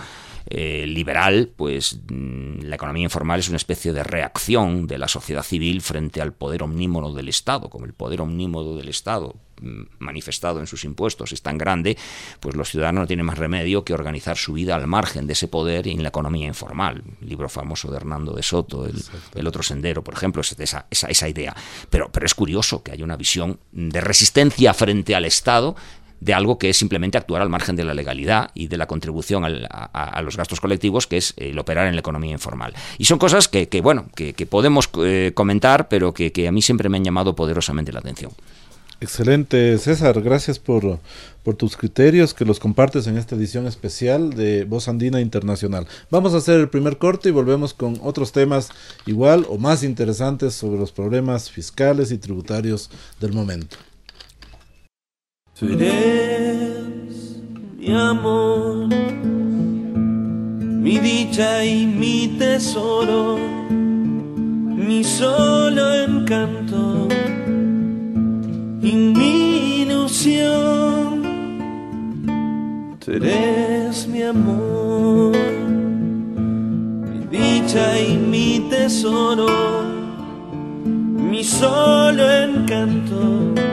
[0.46, 5.42] eh, liberal, pues mm, la economía informal es una especie de reacción de la sociedad
[5.42, 10.60] civil frente al poder omnímodo del Estado, como el poder omnímodo del Estado mm, manifestado
[10.60, 11.96] en sus impuestos es tan grande,
[12.40, 15.48] pues los ciudadanos no tienen más remedio que organizar su vida al margen de ese
[15.48, 17.02] poder y en la economía informal.
[17.20, 21.28] libro famoso de Hernando de Soto, El, otro sendero, por ejemplo, es esa, esa, esa
[21.28, 21.54] idea.
[21.90, 25.76] Pero, pero es curioso que haya una visión de resistencia frente al Estado
[26.20, 29.44] de algo que es simplemente actuar al margen de la legalidad y de la contribución
[29.44, 32.74] a, los gastos colectivos, que es el operar en la economía informal.
[32.98, 36.96] Y son cosas que, bueno, que, podemos eh, comentar, pero que, a mí siempre me
[36.96, 38.32] han llamado poderosamente la atención.
[39.00, 40.20] Excelente, César.
[40.22, 40.98] Gracias por,
[41.56, 45.86] tus criterios que los compartes en esta edición especial de Voz Andina Internacional.
[46.10, 48.68] Vamos a hacer el primer corte y volvemos con otros temas
[49.06, 53.78] igual o más interesantes sobre los problemas fiscales y tributarios del momento.
[55.58, 55.66] Tú
[57.78, 58.86] mi amor,
[60.84, 63.36] mi dicha y mi tesoro,
[63.68, 67.08] mi solo encanto
[68.80, 71.24] y mi ilusión.
[73.04, 73.10] Tú
[74.12, 75.36] mi amor,
[77.10, 79.48] mi dicha y mi tesoro,
[80.84, 83.67] mi solo encanto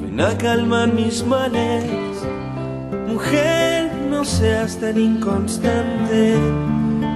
[0.00, 1.84] Ven a calmar mis males,
[3.06, 6.34] mujer, no seas tan inconstante.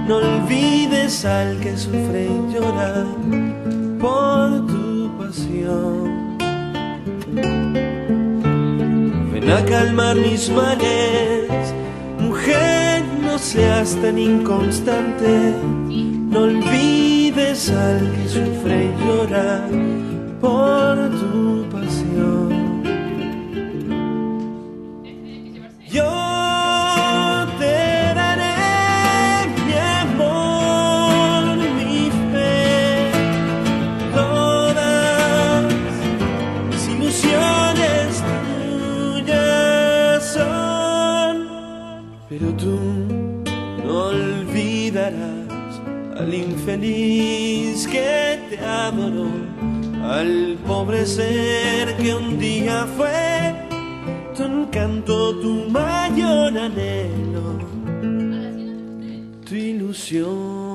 [0.07, 3.05] No olvides al que sufre y llora
[3.99, 6.37] por tu pasión.
[9.33, 11.73] Ven a calmar mis males,
[12.19, 15.55] mujer, no seas tan inconstante.
[16.29, 19.65] No olvides al que sufre y llora
[20.39, 21.65] por tu
[46.63, 49.27] infeliz que te adoró,
[50.01, 53.53] al pobre ser que un día fue
[54.33, 57.59] tu encanto, tu mayor anhelo,
[59.45, 60.72] tu ilusión.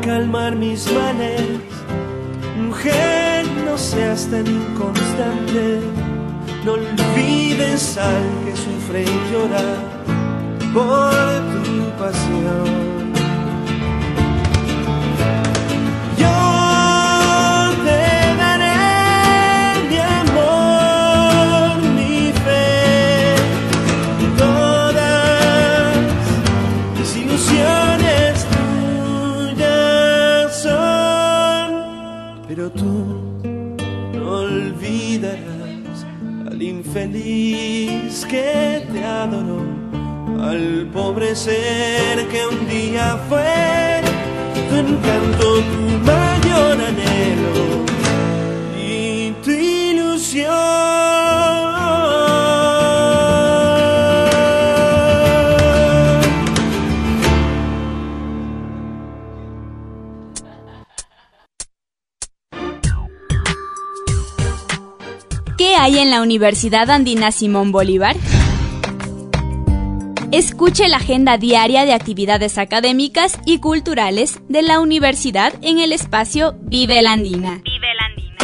[0.00, 1.42] Calmar mis males.
[2.56, 5.80] Mujer, no seas tan inconstante,
[6.64, 9.76] no olvides al que sufre y llora
[10.72, 12.93] por tu pasión.
[36.94, 39.62] Feliz que te adoró,
[40.40, 44.00] al pobre ser que un día fue
[44.68, 47.84] tu encanto, tu mayor anhelo
[48.80, 50.93] y tu ilusión.
[66.24, 68.16] Universidad Andina Simón Bolívar?
[70.32, 76.54] Escuche la agenda diaria de actividades académicas y culturales de la universidad en el espacio
[76.62, 77.60] Vive la Andina.
[77.62, 78.38] Vive la Andina.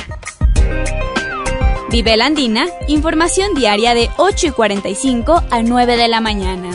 [1.90, 6.68] Vive la Andina, información diaria de 8 y 45 a 9 de la mañana.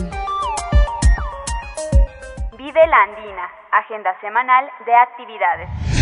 [2.58, 5.95] Vive la Andina, agenda semanal de actividades.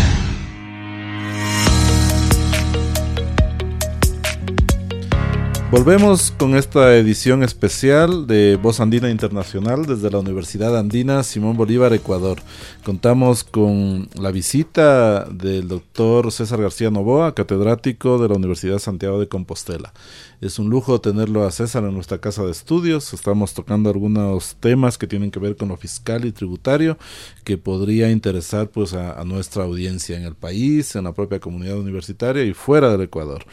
[5.76, 11.92] Volvemos con esta edición especial de Voz Andina Internacional desde la Universidad Andina Simón Bolívar,
[11.92, 12.38] Ecuador.
[12.84, 19.26] Contamos con la visita del doctor César García Novoa, catedrático de la Universidad Santiago de
[19.26, 19.92] Compostela.
[20.44, 23.14] Es un lujo tenerlo a César en nuestra casa de estudios.
[23.14, 26.98] Estamos tocando algunos temas que tienen que ver con lo fiscal y tributario
[27.44, 31.78] que podría interesar pues a, a nuestra audiencia en el país, en la propia comunidad
[31.78, 33.46] universitaria y fuera del Ecuador.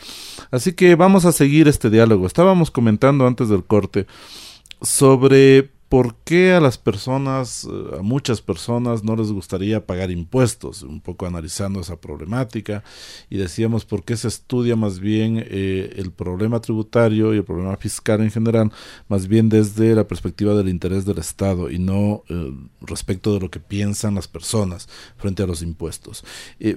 [0.51, 2.27] Así que vamos a seguir este diálogo.
[2.27, 4.05] Estábamos comentando antes del corte
[4.81, 10.83] sobre ¿por qué a las personas, eh, a muchas personas no les gustaría pagar impuestos?
[10.83, 12.81] Un poco analizando esa problemática
[13.29, 17.75] y decíamos por qué se estudia más bien eh, el problema tributario y el problema
[17.75, 18.71] fiscal en general,
[19.09, 23.51] más bien desde la perspectiva del interés del Estado y no eh, respecto de lo
[23.51, 26.23] que piensan las personas frente a los impuestos.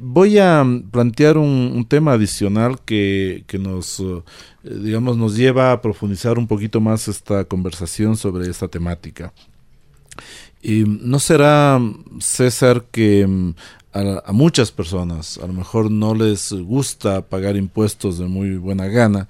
[0.00, 4.02] voy a plantear un, un, tema adicional que, que nos
[4.64, 9.32] digamos, nos lleva a profundizar un poquito más esta conversación sobre esta temática.
[10.62, 11.78] Y no será,
[12.20, 13.54] César, que mm,
[13.92, 19.28] a, muchas personas a lo mejor no les gusta pagar impuestos de muy buena gana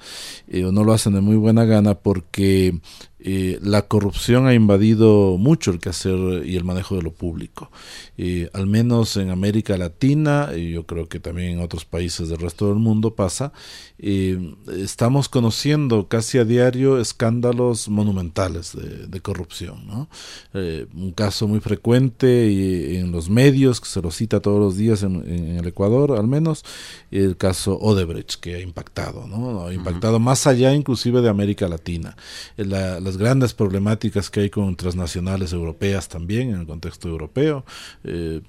[0.49, 2.79] eh, o no lo hacen de muy buena gana porque
[3.27, 7.71] eh, la corrupción ha invadido mucho el quehacer y el manejo de lo público.
[8.19, 12.39] Eh, al menos en América Latina, y yo creo que también en otros países del
[12.39, 13.55] resto del mundo pasa,
[13.99, 19.87] eh, estamos conociendo casi a diario escándalos monumentales de, corrupción.
[19.87, 20.09] ¿no?
[20.53, 25.03] un caso muy frecuente y, en los medios, que se lo cita todos los días
[25.03, 25.25] en,
[25.59, 26.63] el Ecuador, al menos,
[27.11, 29.67] el caso Odebrecht, que ha impactado, ¿no?
[29.67, 32.17] ha impactado más allá inclusive de América Latina.
[32.59, 37.64] La, grandes problemáticas que hay con transnacionales europeas también en el contexto europeo.
[38.05, 38.40] Eh,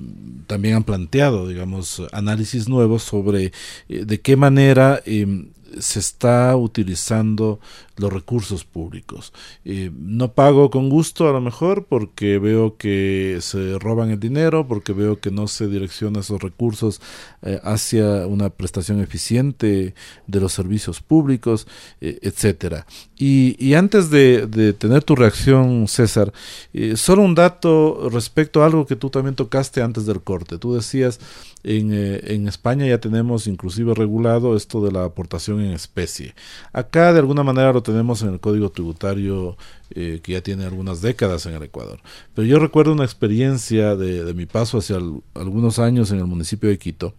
[0.47, 3.51] también han planteado, digamos, análisis nuevos sobre
[3.89, 5.49] eh, de qué manera em,
[5.79, 7.59] se está utilizando
[7.97, 9.31] los recursos públicos.
[9.63, 14.91] no pago con gusto a lo mejor porque veo que se roban el dinero, porque
[14.91, 17.01] veo que no se direcciona esos recursos
[17.41, 19.93] eh, hacia una prestación eficiente
[20.27, 21.67] de los servicios públicos,
[22.01, 22.85] eh, etcétera.
[23.17, 26.33] Y, antes de, tener tu reacción, César,
[26.73, 30.57] eh, solo un dato respecto a algo que tú también tocaste antes del corte.
[30.57, 31.19] Tú decías,
[31.65, 36.35] en, en España ya tenemos inclusive regulado esto de la aportación en especie.
[36.73, 39.57] Acá de alguna manera lo tenemos en el código tributario
[39.91, 41.99] eh, que ya tiene algunas décadas en el Ecuador.
[42.33, 44.97] Pero yo recuerdo una experiencia de, mi paso hacia
[45.33, 47.13] algunos años en el municipio de Quito,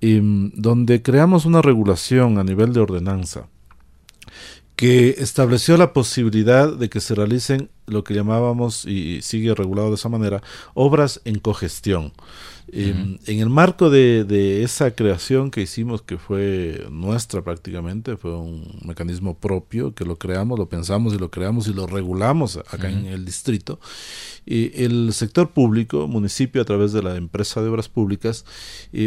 [0.00, 3.48] em, donde creamos una regulación a nivel de ordenanza
[4.76, 9.94] que estableció la posibilidad de que se realicen lo que llamábamos, y sigue regulado de
[9.94, 10.42] esa manera,
[10.74, 12.12] obras en cogestión.
[12.72, 19.34] En el marco de, esa creación que hicimos, que fue nuestra prácticamente, fue un mecanismo
[19.34, 23.24] propio, que lo creamos, lo pensamos y lo creamos y lo regulamos acá en el
[23.24, 23.78] distrito,
[24.46, 28.44] y el sector público, municipio a través de la empresa de obras públicas,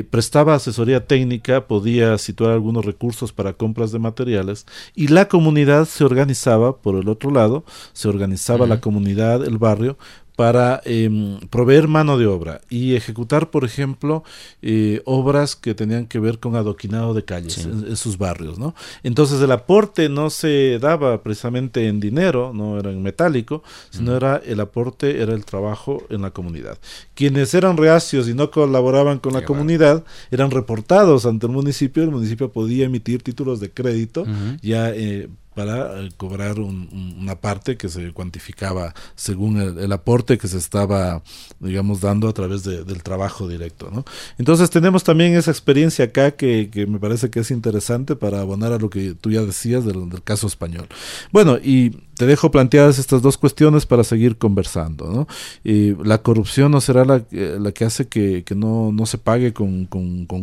[0.09, 4.65] prestaba asesoría técnica, podía situar algunos recursos para compras de materiales
[4.95, 9.97] y la comunidad se organizaba, por el otro lado, se organizaba la comunidad, el barrio,
[10.37, 14.23] para em, proveer mano de obra y ejecutar, por ejemplo,
[14.61, 18.75] eh, obras que tenían que ver con adoquinado de calles en, sus barrios, ¿no?
[19.01, 24.39] Entonces el aporte no se daba precisamente en dinero, no era en metálico, sino era
[24.45, 26.77] el aporte, era el trabajo en la comunidad.
[27.15, 32.11] Quienes eran reacios y no colaboraban con la comunidad eran reportados ante el municipio, el
[32.11, 34.23] municipio podía emitir títulos de crédito
[34.61, 40.59] ya eh, para eh, cobrar una parte que se cuantificaba según el, aporte que se
[40.59, 41.23] estaba,
[41.59, 43.89] digamos, dando a través del trabajo directo.
[44.37, 48.77] Entonces tenemos también esa experiencia acá que, me parece que es interesante para abonar a
[48.77, 50.87] lo que tú ya decías del, caso español.
[51.31, 55.27] Bueno, y te dejo planteadas estas dos cuestiones para seguir conversando.
[55.63, 59.87] la corrupción no será la, eh, la que hace que, no, se pague con,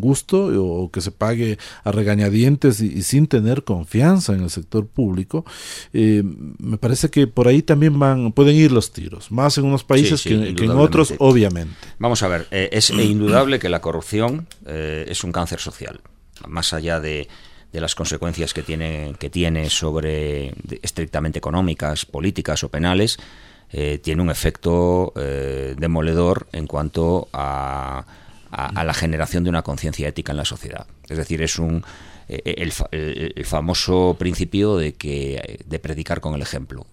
[0.00, 5.03] gusto o que se pague a regañadientes y, sin tener confianza en el sector público.
[5.92, 9.84] Eh, me parece que por ahí también van pueden ir los tiros, más en unos
[9.84, 11.74] países que, en otros, obviamente.
[11.98, 16.00] Vamos a ver, eh, es indudable que la corrupción es un cáncer social,
[16.46, 17.28] más allá de
[17.74, 23.18] de las consecuencias que tiene, que tiene sobre estrictamente económicas, políticas o penales,
[23.72, 28.06] eh, tiene un efecto eh, demoledor en cuanto a,
[28.54, 30.86] a, la generación de una conciencia ética en la sociedad.
[31.08, 31.84] Es decir, es un
[32.28, 32.70] eh,
[33.36, 36.86] el, famoso principio de que de predicar con el ejemplo.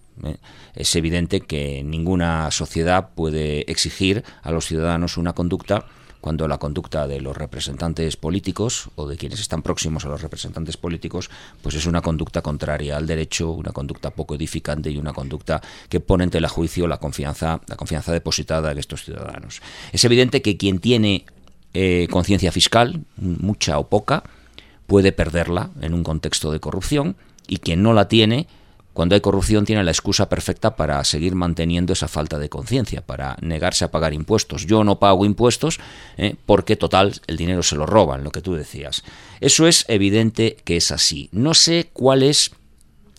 [0.74, 5.86] Es evidente que ninguna sociedad puede exigir a los ciudadanos una conducta
[6.22, 10.76] cuando la conducta de los representantes políticos o de quienes están próximos a los representantes
[10.76, 11.28] políticos,
[11.62, 15.98] pues es una conducta contraria al derecho, una conducta poco edificante y una conducta que
[15.98, 19.60] pone en tela juicio la confianza, la confianza depositada en estos ciudadanos.
[19.92, 21.26] Es evidente que quien tiene
[21.74, 24.24] eh, conciencia fiscal, mucha o poca,
[24.86, 27.16] puede perderla en un contexto de corrupción
[27.48, 28.46] y quien no la tiene,
[28.92, 33.36] cuando hay corrupción tiene la excusa perfecta para seguir manteniendo esa falta de conciencia, para
[33.40, 34.66] negarse a pagar impuestos.
[34.66, 35.80] Yo no pago impuestos
[36.18, 39.02] eh, porque total el dinero se lo roban, lo que tú decías.
[39.40, 41.30] Eso es evidente que es así.
[41.32, 42.50] No sé cuál es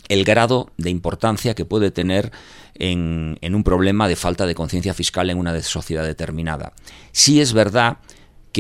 [0.10, 2.32] el grado de importancia que puede tener
[2.76, 6.74] en, en un problema de falta de conciencia fiscal en una sociedad determinada.
[7.12, 8.04] Sí es verdad que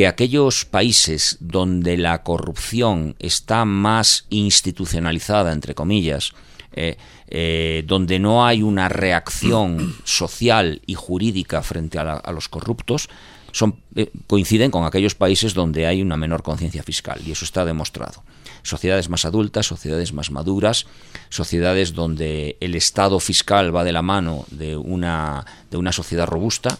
[0.01, 6.33] aquellos países donde la corrupción está más institucionalizada, entre comillas,
[6.73, 13.09] eh, eh, donde no hay una reacción social y jurídica frente a, los corruptos,
[13.51, 17.63] son, eh, coinciden con aquellos países donde hay una menor conciencia fiscal, y eso está
[17.63, 18.23] demostrado.
[18.63, 20.87] Sociedades más adultas, sociedades más maduras,
[21.29, 26.79] sociedades donde el Estado fiscal va de la mano de una, de una sociedad robusta,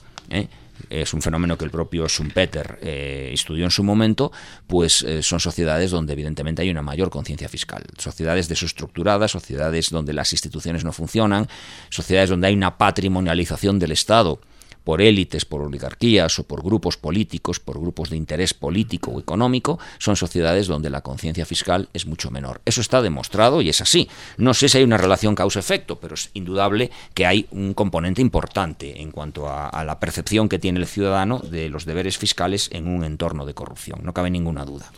[1.02, 4.32] es un fenómeno que el propio Schumpeter eh, estudió en su momento,
[4.68, 7.84] pues eh, son sociedades donde evidentemente hay una mayor conciencia fiscal.
[7.98, 11.48] Sociedades desestructuradas, sociedades donde las instituciones no funcionan,
[11.90, 14.40] sociedades donde hay una patrimonialización del Estado
[14.84, 19.80] por élites, por oligarquías o por grupos políticos, por grupos de interés político o económico,
[19.98, 22.62] son sociedades donde la conciencia fiscal es mucho menor.
[22.66, 24.10] Eso está demostrado y es así.
[24.38, 29.02] No sé si hay una relación causa-efecto, pero es indudable que hay un componente importante
[29.02, 33.04] en cuanto a, la percepción que tiene el ciudadano de los deberes fiscales en un
[33.04, 34.00] entorno de corrupción.
[34.04, 34.92] No cabe ninguna duda.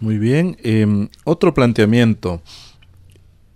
[0.00, 0.56] Muy bien.
[0.62, 2.42] Em, otro planteamiento.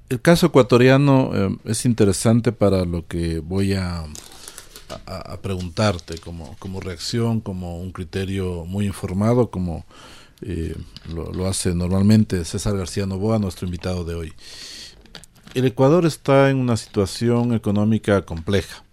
[0.08, 4.04] El caso ecuatoriano em, es interesante para lo que voy a
[5.06, 9.84] a, preguntarte como, como, reacción, como un criterio muy informado, como
[10.42, 10.74] eh,
[11.12, 14.32] lo, lo, hace normalmente César García Novoa, nuestro invitado de hoy.
[15.54, 18.84] El Ecuador está en una situación económica compleja.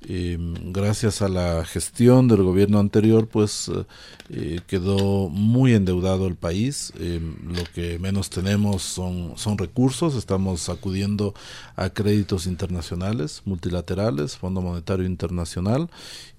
[0.00, 3.84] Gracias a la gestión del gobierno anterior, pues eh,
[4.30, 6.92] eh, quedó muy endeudado el país.
[7.00, 10.14] Em, lo que menos tenemos son, son recursos.
[10.14, 11.34] Estamos acudiendo
[11.74, 15.90] a créditos internacionales, multilaterales, Fondo Monetario Internacional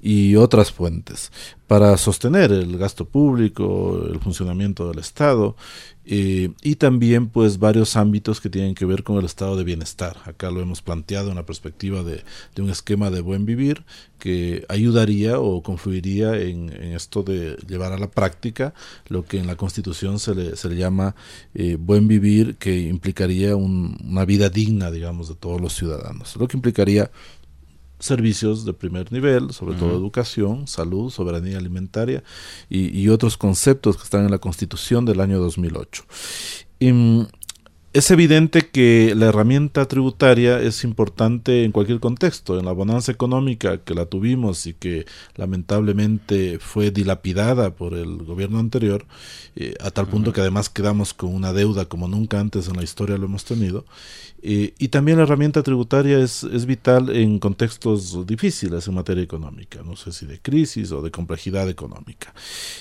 [0.02, 1.32] y otras fuentes
[1.70, 5.56] para sostener el gasto público, el funcionamiento del Estado
[6.04, 10.18] eh, y también pues varios ámbitos que tienen que ver con el estado de bienestar.
[10.26, 12.24] Acá lo hemos planteado en la perspectiva de,
[12.58, 13.84] un esquema de buen vivir
[14.18, 18.74] que ayudaría o confluiría en, esto de llevar a la práctica
[19.08, 21.14] lo que en la Constitución se le, se le llama
[21.54, 26.36] eh, buen vivir, que implicaría una vida digna, digamos, de todos los ciudadanos.
[26.36, 27.12] Lo que implicaría
[28.00, 32.24] servicios de primer nivel, sobre todo educación, salud, soberanía alimentaria
[32.70, 36.04] y, otros conceptos que están en la Constitución del año 2008.
[36.80, 37.28] Y, mm,
[37.92, 42.60] es evidente que la herramienta tributaria es importante en cualquier contexto.
[42.60, 48.60] En la bonanza económica que la tuvimos y que lamentablemente fue dilapidada por el gobierno
[48.60, 49.08] anterior,
[49.56, 52.84] eh, a tal punto que además quedamos con una deuda como nunca antes en la
[52.84, 53.86] historia lo hemos tenido.
[54.42, 59.82] Eh, y también la herramienta tributaria es, es, vital en contextos difíciles en materia económica,
[59.84, 62.34] no sé si de crisis o de complejidad económica.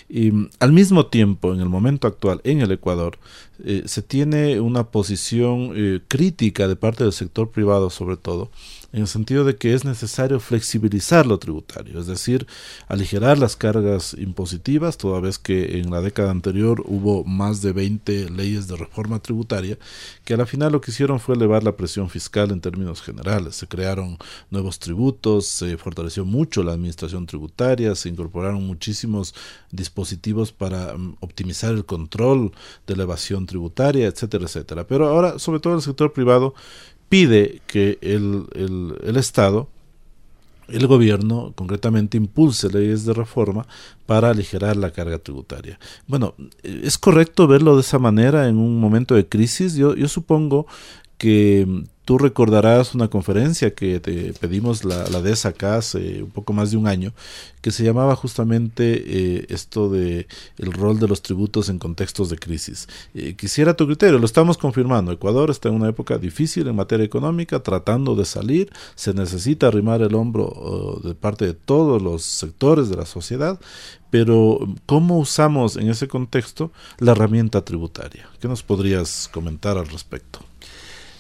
[0.09, 3.19] Y, al mismo tiempo, en el momento actual en el Ecuador,
[3.65, 8.51] eh, se tiene una posición eh, crítica de parte del sector privado sobre todo,
[8.93, 12.47] en el sentido de que es necesario flexibilizar lo tributario, es decir,
[12.87, 18.31] aligerar las cargas impositivas, toda vez que en la década anterior hubo más de 20
[18.31, 19.79] leyes de reforma tributaria,
[20.25, 23.57] que a la final lo que hicieron fue elevar la presión fiscal en términos generales.
[23.57, 24.17] Se crearon
[24.51, 29.35] nuevos tributos, se fortaleció mucho la administración tributaria, se incorporaron muchísimos
[29.71, 32.53] dispositivos para mm, optimizar el control
[32.87, 34.87] de la evasión tributaria, etcétera, etcétera.
[34.87, 36.55] Pero ahora, sobre todo el sector privado,
[37.09, 38.45] pide que el,
[39.03, 39.69] el, Estado,
[40.69, 43.67] el gobierno, concretamente, impulse leyes de reforma
[44.07, 45.79] para aligerar la carga tributaria.
[46.07, 49.75] Bueno, ¿es correcto verlo de esa manera en un momento de crisis?
[49.75, 50.67] Yo, yo supongo
[51.17, 51.67] que
[52.09, 56.79] Tú recordarás una conferencia que te pedimos la, la acá hace un poco más de
[56.79, 57.13] un año,
[57.61, 62.39] que se llamaba justamente eh, esto de el rol de los tributos en contextos de
[62.39, 62.89] crisis.
[63.13, 65.13] Eh, quisiera tu criterio, lo estamos confirmando.
[65.13, 70.01] Ecuador está en una época difícil en materia económica, tratando de salir, se necesita arrimar
[70.01, 73.61] el hombro de parte de todos los sectores de la sociedad,
[74.09, 78.31] pero ¿cómo usamos en ese contexto la herramienta tributaria?
[78.41, 80.48] ¿Qué nos podrías comentar al respecto?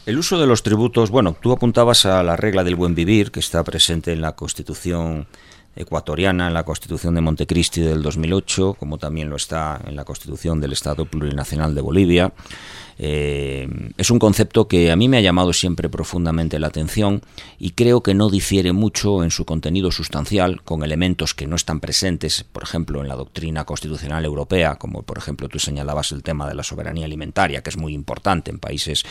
[0.08, 3.40] El uso de los tributos, bueno, tú apuntabas a la regla del buen vivir que
[3.40, 5.26] está presente en la Constitución
[5.76, 10.60] ecuatoriana en la Constitución de Montecristi del 2008, como también lo está en la Constitución
[10.60, 12.32] del Estado Plurinacional de Bolivia.
[12.98, 17.22] Eh, es un concepto que a mí me ha llamado siempre profundamente la atención
[17.58, 21.78] y creo que no difiere mucho en su contenido sustancial con elementos que no están
[21.78, 26.48] presentes, por ejemplo, en la doctrina constitucional europea, como por ejemplo tú señalabas el tema
[26.48, 29.04] de la soberanía alimentaria, que es muy importante en países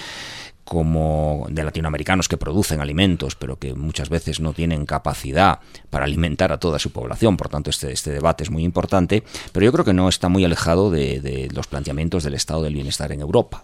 [0.67, 5.59] como de latinoamericanos que producen alimentos, pero que muchas veces no tienen capacidad
[5.89, 7.37] para alimentar a toda su población.
[7.37, 10.43] Por tanto, este, este debate es muy importante, pero yo creo que no está muy
[10.43, 13.63] alejado de, de los planteamientos del estado del bienestar en Europa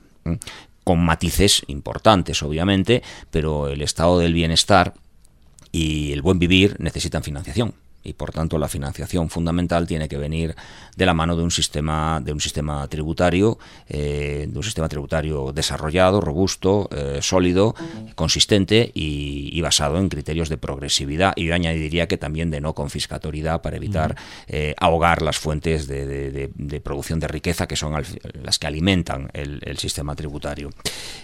[0.84, 4.94] con matices importantes, obviamente, pero el estado del bienestar
[5.72, 7.74] y el buen vivir necesitan financiación
[8.04, 10.56] y por tanto la financiación fundamental tiene que venir
[10.96, 13.58] de la mano de un sistema de un sistema tributario
[13.90, 17.76] eh, de un sistema tributario desarrollado robusto eh, sólido
[18.16, 21.32] consistente y, basado en criterios de progresividad.
[21.38, 24.16] Y yo añadiría que también de no confiscatoriedad para evitar
[24.48, 26.52] eh, ahogar las fuentes de,
[26.84, 27.94] producción de riqueza que son
[28.44, 30.70] las que alimentan el, sistema tributario.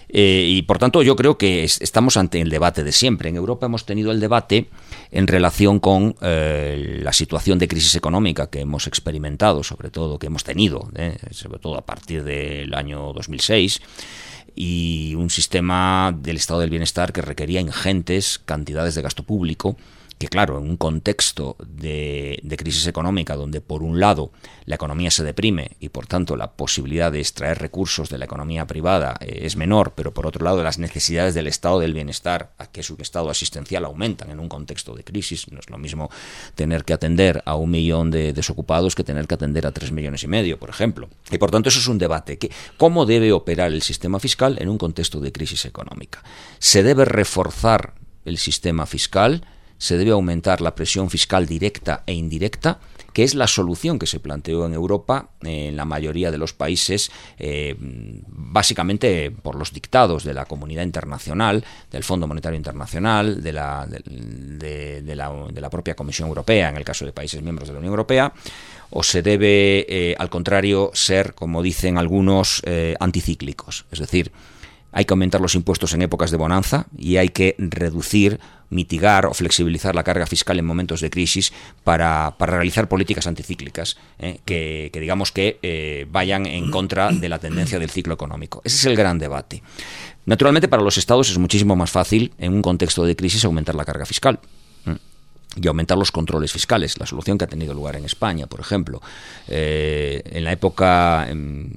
[0.08, 3.28] Y por tanto yo creo que estamos ante el debate de siempre.
[3.28, 4.68] En Europa hemos tenido el debate
[5.10, 6.14] en relación con
[6.76, 11.16] la situación de crisis económica que hemos experimentado, sobre todo, que hemos tenido, ¿eh?
[11.30, 13.80] sobre todo a partir del año 2006,
[14.54, 19.76] y un sistema del estado del bienestar que requería ingentes cantidades de gasto público
[20.20, 24.32] que claro, en un contexto de, crisis económica donde por un lado
[24.66, 28.66] la economía se deprime y por tanto la posibilidad de extraer recursos de la economía
[28.66, 32.80] privada eh, es menor, pero por otro lado las necesidades del estado del bienestar, que
[32.80, 35.50] es estado asistencial, aumentan en un contexto de crisis.
[35.50, 36.10] No es lo mismo
[36.54, 40.22] tener que atender a un millón de desocupados que tener que atender a tres millones
[40.22, 41.08] y medio, por ejemplo.
[41.30, 42.36] Y por tanto eso es un debate.
[42.36, 46.22] Que, ¿Cómo debe operar el sistema fiscal en un contexto de crisis económica?
[46.58, 47.94] ¿Se debe reforzar
[48.26, 49.46] el sistema fiscal?
[49.80, 52.78] Se debe aumentar la presión fiscal directa e indirecta,
[53.14, 57.10] que es la solución que se planteó en Europa en la mayoría de los países,
[57.38, 63.88] eh, básicamente por los dictados de la comunidad internacional, del Fondo Monetario Internacional, de la,
[63.88, 68.32] de, la, propia Comisión Europea, en el caso de países miembros de la Unión Europea,
[68.90, 73.86] o se debe, eh, al contrario, ser, como dicen algunos, eh, anticíclicos.
[73.90, 74.30] Es decir,
[74.92, 79.34] hay que aumentar los impuestos en épocas de bonanza y hay que reducir, mitigar o
[79.34, 81.52] flexibilizar la carga fiscal en momentos de crisis
[81.84, 87.78] para, realizar políticas anticíclicas eh, que, digamos que eh, vayan en contra de la tendencia
[87.78, 88.62] del ciclo económico.
[88.64, 89.62] Ese es el gran debate.
[90.26, 93.84] Naturalmente para los estados es muchísimo más fácil en un contexto de crisis aumentar la
[93.84, 94.40] carga fiscal
[95.56, 99.02] y aumentar los controles fiscales, la solución que ha tenido lugar en España, por ejemplo.
[99.48, 101.72] Eh, en la época, en,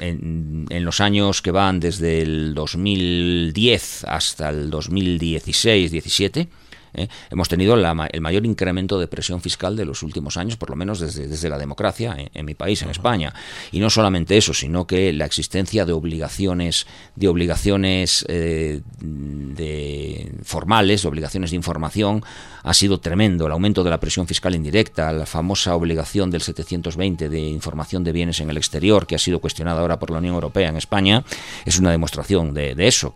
[0.00, 6.48] en, los años que van desde el 2010 hasta el 2016-17,
[6.94, 7.08] ¿eh?
[7.30, 11.00] hemos tenido el mayor incremento de presión fiscal de los últimos años, por lo menos
[11.00, 13.32] desde, desde la democracia en, mi país, en España.
[13.70, 16.86] Y no solamente eso, sino que la existencia de obligaciones,
[17.16, 22.24] de obligaciones eh, de formales, de obligaciones de información,
[22.62, 23.46] ha sido tremendo.
[23.46, 28.12] El aumento de la presión fiscal indirecta, la famosa obligación del 720 de información de
[28.12, 31.24] bienes en el exterior, que ha sido cuestionada ahora por la Unión Europea en España,
[31.64, 33.14] es una demostración de, de eso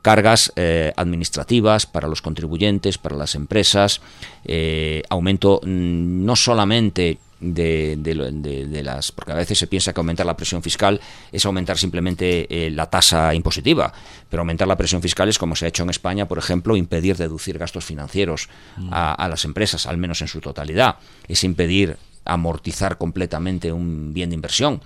[0.00, 4.00] cargas eh, administrativas para los contribuyentes, para las empresas,
[4.44, 9.10] eh, aumento mm, no solamente de, de, las.
[9.10, 11.00] Porque a veces se piensa que aumentar la presión fiscal
[11.32, 13.92] es aumentar simplemente eh, la tasa impositiva,
[14.30, 17.16] pero aumentar la presión fiscal es como se ha hecho en España, por ejemplo, impedir
[17.16, 18.48] deducir gastos financieros
[18.90, 20.96] a las empresas, al menos en su totalidad.
[21.26, 24.80] Es impedir amortizar completamente un bien de inversión.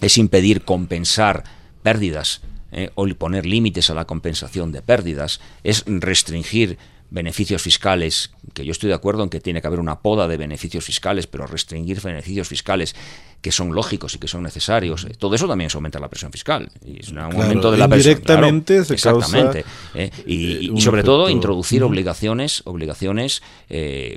[0.00, 1.44] Es impedir compensar
[1.82, 2.42] pérdidas
[2.78, 6.76] eh, o poner límites a la compensación de pérdidas, es restringir
[7.08, 10.36] beneficios fiscales, que yo estoy de acuerdo en que tiene que haber una poda de
[10.36, 12.94] beneficios fiscales, pero restringir beneficios fiscales
[13.40, 16.30] que son lógicos y que son necesarios, eh, todo eso también se aumenta la presión
[16.30, 16.70] fiscal.
[16.84, 18.16] Y es un aumento de la presión.
[18.16, 19.64] Directamente se exactamente.
[19.94, 23.40] Eh, y, sobre todo introducir obligaciones, obligaciones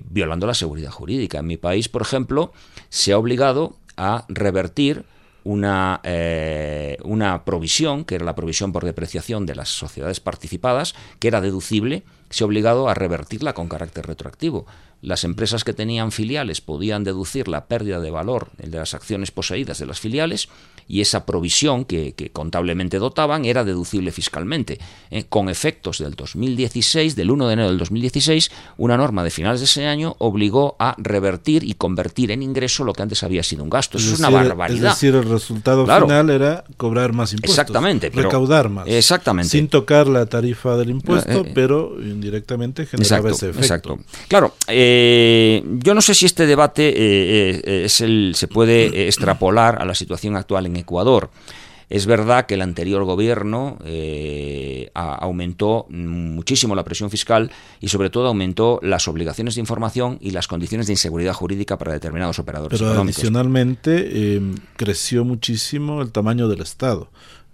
[0.10, 1.40] violando la seguridad jurídica.
[1.40, 2.52] En mi país, por ejemplo,
[2.90, 5.06] se ha obligado a revertir
[5.44, 11.28] una, eh, una provisión, que era la provisión por depreciación de las sociedades participadas, que
[11.28, 14.66] era deducible, se ha obligado a revertirla con carácter retroactivo.
[15.02, 19.80] Las empresas que tenían filiales podían deducir la pérdida de valor de las acciones poseídas
[19.80, 20.50] de las filiales
[20.90, 24.80] y esa provisión que, contablemente dotaban era deducible fiscalmente.
[25.12, 29.62] Eh, con efectos del 2016, del 1 de enero del 2016, una norma de finales
[29.62, 33.64] de ese año obligó a revertir y convertir en ingreso lo que antes había sido
[33.64, 34.00] un gasto.
[34.00, 34.94] Eso es, una barbaridad.
[34.94, 37.60] Es decir, el resultado final era cobrar más impuestos.
[37.60, 38.10] Exactamente.
[38.10, 38.88] recaudar más.
[38.88, 39.50] Exactamente.
[39.50, 43.62] Sin tocar la tarifa del impuesto, eh, eh, pero indirectamente generaba ese efecto.
[43.62, 44.00] Exacto.
[44.28, 49.86] Claro, eh, yo no sé si este debate eh, es el, se puede extrapolar a
[49.86, 51.30] la situación actual en Ecuador.
[51.90, 58.28] Es verdad que el anterior gobierno eh, aumentó muchísimo la presión fiscal y sobre todo
[58.28, 63.02] aumentó las obligaciones de información y las condiciones de inseguridad jurídica para determinados operadores Pero
[63.02, 67.10] adicionalmente em, creció muchísimo el tamaño del Estado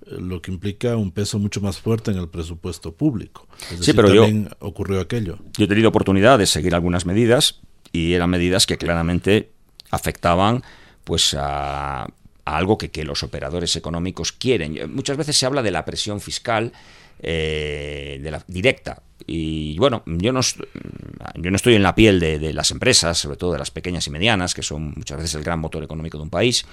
[0.06, 3.48] lo que implica un peso mucho más fuerte en el presupuesto público.
[3.82, 5.40] sí, pero también ocurrió aquello.
[5.58, 7.62] Yo he tenido oportunidad de seguir algunas medidas
[7.92, 9.50] y eran medidas que claramente
[9.90, 10.62] afectaban
[11.04, 12.08] pues a
[12.46, 14.94] a algo que, que, los operadores económicos quieren.
[14.94, 16.72] Muchas veces se habla de la presión fiscal
[17.20, 19.02] eh, de la, directa.
[19.28, 23.54] Y bueno, yo no, yo no estoy en la piel de, las empresas, sobre todo
[23.54, 26.30] de las pequeñas y medianas, que son muchas veces el gran motor económico de un
[26.30, 26.66] país,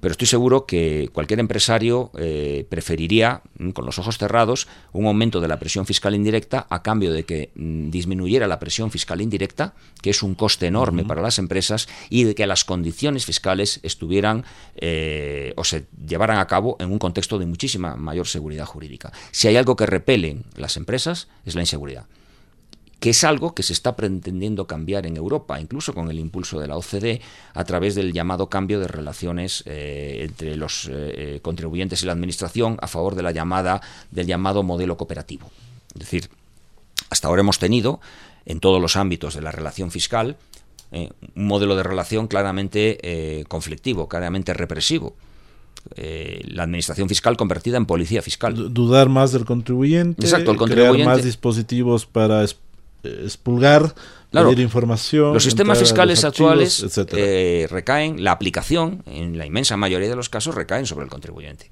[0.00, 5.40] pero estoy seguro que cualquier empresario eh, preferiría, mm, con los ojos cerrados, un aumento
[5.40, 9.74] de la presión fiscal indirecta a cambio de que mm, disminuyera la presión fiscal indirecta,
[10.00, 14.44] que es un coste enorme para las empresas, y de que las condiciones fiscales estuvieran
[14.76, 19.12] eh, o se llevaran a cabo en un contexto de muchísima mayor seguridad jurídica.
[19.32, 21.95] Si hay algo que repelen las empresas, es la inseguridad
[23.00, 26.66] que es algo que se está pretendiendo cambiar en Europa, incluso con el impulso de
[26.66, 27.20] la OCDE,
[27.52, 32.78] a través del llamado cambio de relaciones eh, entre los eh, contribuyentes y la administración
[32.80, 35.50] a favor de la llamada del llamado modelo cooperativo.
[35.94, 36.30] Es decir,
[37.10, 38.00] hasta ahora hemos tenido
[38.46, 40.36] en todos los ámbitos de la relación fiscal
[40.92, 45.16] eh, un modelo de relación claramente conflictivo, claramente represivo.
[45.96, 48.72] la administración fiscal convertida en policía fiscal.
[48.72, 51.02] Dudar más del contribuyente, Exacto, el contribuyente.
[51.02, 52.42] crear más dispositivos para
[53.02, 53.94] expulgar,
[54.30, 55.34] pedir información.
[55.34, 60.54] Los sistemas fiscales actuales eh, recaen, la aplicación, en la inmensa mayoría de los casos,
[60.54, 61.70] recaen sobre el contribuyente.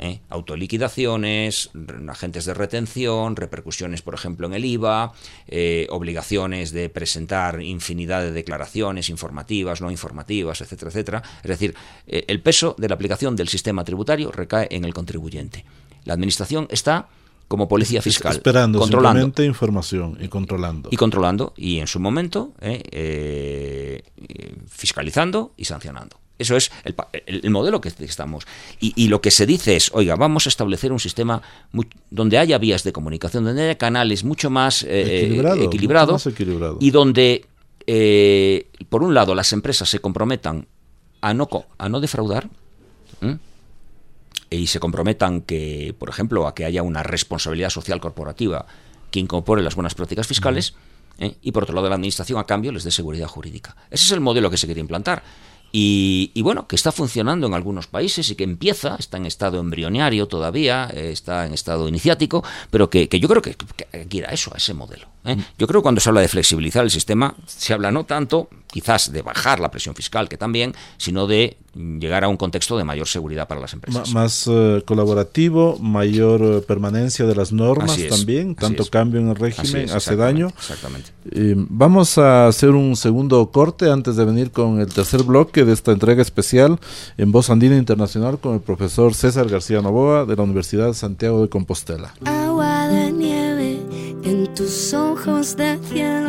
[0.00, 0.20] ¿eh?
[0.28, 1.70] autoliquidaciones,
[2.08, 5.12] agentes de retención, repercusiones, por ejemplo, en el IVA,
[5.46, 11.22] eh, obligaciones de presentar infinidad de declaraciones informativas, no informativas, etcétera, etcétera.
[11.42, 11.74] Es decir,
[12.06, 15.64] el peso de la aplicación del sistema tributario recae en el contribuyente.
[16.04, 17.08] La Administración está
[17.48, 18.32] como policía fiscal.
[18.32, 19.42] Esperando controlando.
[19.42, 20.88] información y controlando.
[20.92, 24.02] Y controlando, y en su momento eh, eh,
[24.68, 26.18] fiscalizando y sancionando.
[26.36, 26.72] Eso es
[27.26, 28.44] el, modelo que estamos.
[28.80, 31.40] Y, lo que se dice es, oiga, vamos a establecer un sistema
[32.10, 35.28] donde haya vías de comunicación, donde haya canales mucho más eh,
[35.62, 37.46] equilibrados equilibrado, y donde,
[38.88, 40.66] por un lado, las empresas se comprometan
[41.20, 42.48] a no, a no defraudar
[44.54, 48.66] y se comprometan que, por ejemplo, a que haya una responsabilidad social corporativa
[49.10, 50.74] que incorpore las buenas prácticas fiscales,
[51.18, 51.36] ¿eh?
[51.42, 53.76] y por otro lado la administración a cambio les dé seguridad jurídica.
[53.90, 55.22] Ese es el modelo que se quiere implantar.
[55.76, 60.28] Y, bueno, que está funcionando en algunos países y que empieza, está en estado embrionario
[60.28, 64.58] todavía, eh, está en estado iniciático, pero que, yo creo que, que, quiera eso, a
[64.58, 65.08] ese modelo.
[65.24, 65.36] ¿eh?
[65.58, 69.10] Yo creo que cuando se habla de flexibilizar el sistema, se habla no tanto quizás
[69.10, 73.08] de bajar la presión fiscal, que también, sino de llegar a un contexto de mayor
[73.08, 74.12] seguridad para las empresas.
[74.12, 79.90] más eh, colaborativo, mayor eh, permanencia de las normas también, tanto cambio en el régimen
[79.90, 80.48] hace daño.
[80.48, 81.10] Exactamente.
[81.68, 85.92] vamos a hacer un segundo corte antes de venir con el tercer bloque de esta
[85.92, 86.78] entrega especial
[87.16, 91.42] en Voz Andina Internacional con el profesor César García Novoa de la Universidad de Santiago
[91.42, 92.14] de Compostela.
[92.24, 93.78] Agua de nieve
[94.24, 96.23] en tus ojos de cielo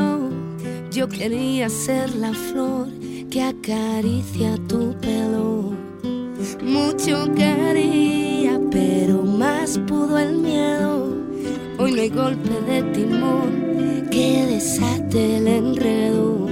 [0.96, 2.88] yo quería ser la flor
[3.30, 5.74] que acaricia tu pelo.
[6.64, 11.18] Mucho quería, pero más pudo el miedo.
[11.80, 16.48] Hoy no hay golpe de timón que desate el enredo.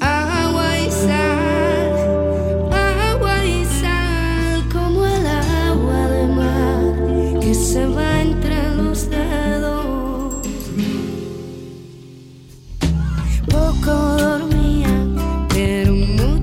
[0.00, 8.15] Agua y sal, agua y sal, como el agua de mar que se va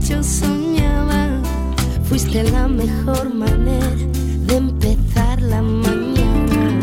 [0.03, 1.41] mucho soñaba.
[2.03, 3.95] Fuiste la mejor manera
[4.47, 6.81] de empezar la mañana.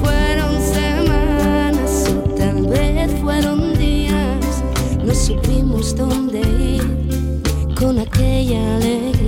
[0.00, 4.62] Fueron semanas o tal vez fueron días.
[5.04, 9.21] No supimos dónde ir con aquella alegría.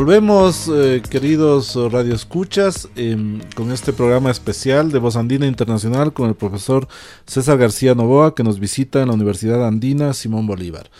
[0.00, 6.34] Volvemos, eh, queridos radioescuchas, em, con este programa especial de Voz Andina Internacional con el
[6.34, 6.88] profesor
[7.26, 10.90] César García Novoa, que nos visita en la Universidad Andina Simón Bolívar.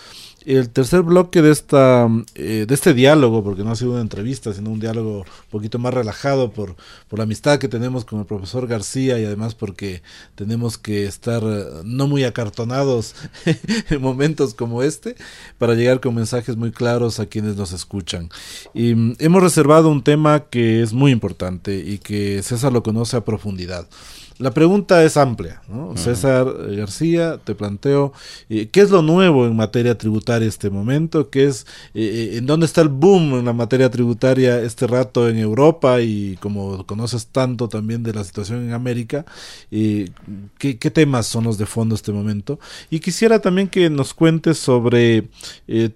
[0.46, 4.54] El tercer bloque de esta eh, de este diálogo, porque no ha sido una entrevista,
[4.54, 6.76] sino un diálogo un poquito más relajado por,
[7.08, 10.02] por la amistad que tenemos con el profesor García y además porque
[10.36, 13.14] tenemos que estar eh, no muy acartonados
[13.90, 15.14] en momentos como este
[15.58, 18.30] para llegar con mensajes muy claros a quienes nos escuchan.
[18.72, 23.16] Y mm, hemos reservado un tema que es muy importante y que César lo conoce
[23.16, 23.86] a profundidad.
[24.40, 25.94] La pregunta es amplia, ¿no?
[25.98, 28.14] César eh, García, te planteo,
[28.48, 31.28] eh, ¿qué es lo nuevo en materia tributaria este momento?
[31.28, 35.36] ¿Qué es, eh, en dónde está el boom en la materia tributaria este rato en
[35.36, 39.26] Europa y como conoces tanto también de la situación en América,
[39.68, 40.08] ¿qué,
[40.56, 42.58] qué, temas son los de fondo este momento?
[42.88, 45.28] Y quisiera también que nos cuentes sobre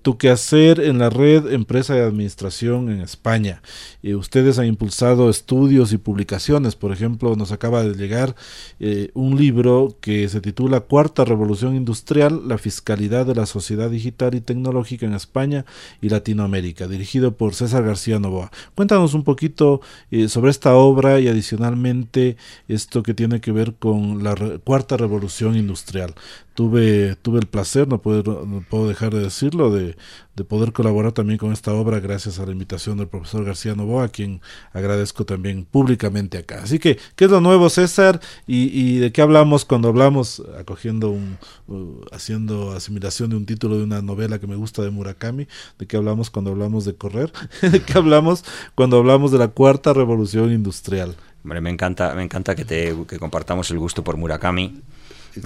[0.02, 3.62] tu quehacer en la red Empresa de Administración en España.
[4.02, 8.33] ustedes han impulsado estudios y publicaciones, por ejemplo, nos acaba de llegar
[8.80, 14.34] eh, un libro que se titula Cuarta Revolución Industrial, la fiscalidad de la sociedad digital
[14.34, 15.64] y tecnológica en España
[16.00, 18.50] y Latinoamérica, dirigido por César García Novoa.
[18.74, 19.80] Cuéntanos un poquito
[20.10, 22.36] eh, sobre esta obra y adicionalmente
[22.68, 26.14] esto que tiene que ver con la Cuarta Revolución Industrial
[26.54, 29.96] tuve, tuve el placer, no puedo, no puedo dejar de decirlo, de,
[30.36, 34.04] de, poder colaborar también con esta obra gracias a la invitación del profesor García Novoa,
[34.04, 34.40] a quien
[34.72, 36.62] agradezco también públicamente acá.
[36.62, 38.20] Así que, ¿qué es lo nuevo, César?
[38.46, 43.78] ¿Y, y de qué hablamos cuando hablamos, acogiendo un, uh, haciendo asimilación de un título
[43.78, 45.46] de una novela que me gusta de Murakami?
[45.78, 47.32] ¿De qué hablamos cuando hablamos de correr?
[47.62, 51.16] ¿De qué hablamos cuando hablamos de la cuarta revolución industrial?
[51.42, 54.80] Hombre, me encanta, me encanta que, te, que compartamos el gusto por Murakami.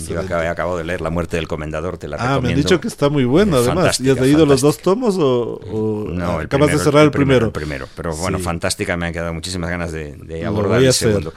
[0.09, 2.43] Yo acabo, de leer La muerte del comendador, te la ah, recomiendo.
[2.43, 4.01] me han dicho que está muy bueno, además.
[4.01, 7.11] ¿Y has leído los dos tomos o, o no, acabas primero, de cerrar el, primero,
[7.11, 7.47] primero?
[7.47, 8.45] El primero, pero bueno, sí.
[8.45, 11.33] fantástica, me han quedado muchísimas ganas de, de abordar el segundo.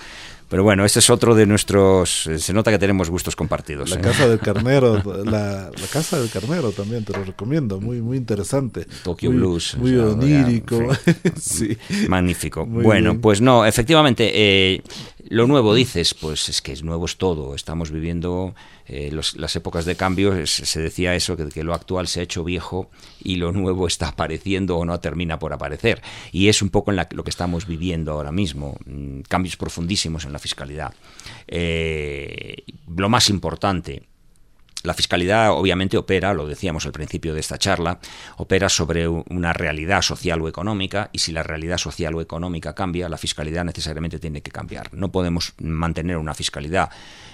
[0.51, 2.29] Pero bueno, este es otro de nuestros.
[2.37, 3.89] Se nota que tenemos gustos compartidos.
[3.89, 4.01] La ¿eh?
[4.01, 8.85] Casa del Carnero, la, la, Casa del Carnero también te lo recomiendo, muy muy interesante.
[9.01, 9.77] Tokyo muy, Blues.
[9.77, 10.89] Muy sea, onírico.
[11.39, 11.77] Sí.
[12.09, 12.65] Magnífico.
[12.65, 13.21] Muy bueno, bien.
[13.21, 14.81] pues no, efectivamente, eh,
[15.29, 17.55] lo nuevo dices, pues es que es nuevo es todo.
[17.55, 18.55] Estamos viviendo
[18.85, 22.23] eh, los, las épocas de cambio, se, decía eso, que, que, lo actual se ha
[22.23, 22.89] hecho viejo
[23.23, 26.01] y lo nuevo está apareciendo o no termina por aparecer.
[26.31, 30.25] Y es un poco en la, lo que estamos viviendo ahora mismo, mm, cambios profundísimos
[30.25, 30.93] en la fiscalidad.
[31.47, 32.63] Eh,
[32.95, 34.03] lo más importante,
[34.83, 37.99] la fiscalidad obviamente opera, lo decíamos al principio de esta charla,
[38.37, 43.09] opera sobre una realidad social o económica y si la realidad social o económica cambia,
[43.09, 44.93] la fiscalidad necesariamente tiene que cambiar.
[44.93, 46.89] No podemos mantener una fiscalidad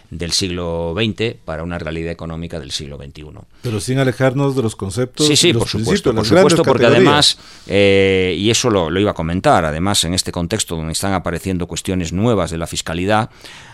[0.10, 3.26] del siglo XX para una realidad económica del siglo XXI.
[3.62, 5.28] Pero sin alejarnos de los conceptos.
[5.28, 7.38] Sí, sí, los por supuesto, por supuesto, porque además,
[7.68, 11.68] eh, y eso lo, lo, iba a comentar, además en este contexto donde están apareciendo
[11.68, 13.30] cuestiones nuevas de la fiscalidad,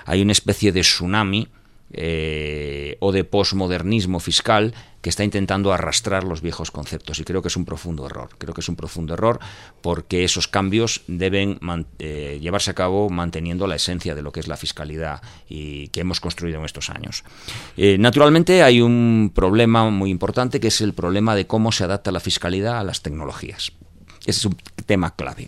[0.05, 1.47] hay una especie de tsunami
[1.95, 7.49] eh, o de posmodernismo fiscal que está intentando arrastrar los viejos conceptos y creo que
[7.49, 8.29] es un profundo error.
[8.39, 9.39] Creo que es un profundo error
[9.81, 11.59] porque esos cambios deben
[11.99, 15.99] eh, llevarse a cabo manteniendo la esencia de lo que es la fiscalidad y que
[15.99, 17.23] hemos construido en estos años.
[17.77, 22.11] Eh, naturalmente hay un problema muy importante que es el problema de cómo se adapta
[22.11, 23.71] la fiscalidad a las tecnologías.
[24.25, 25.47] Ese es un tema clave.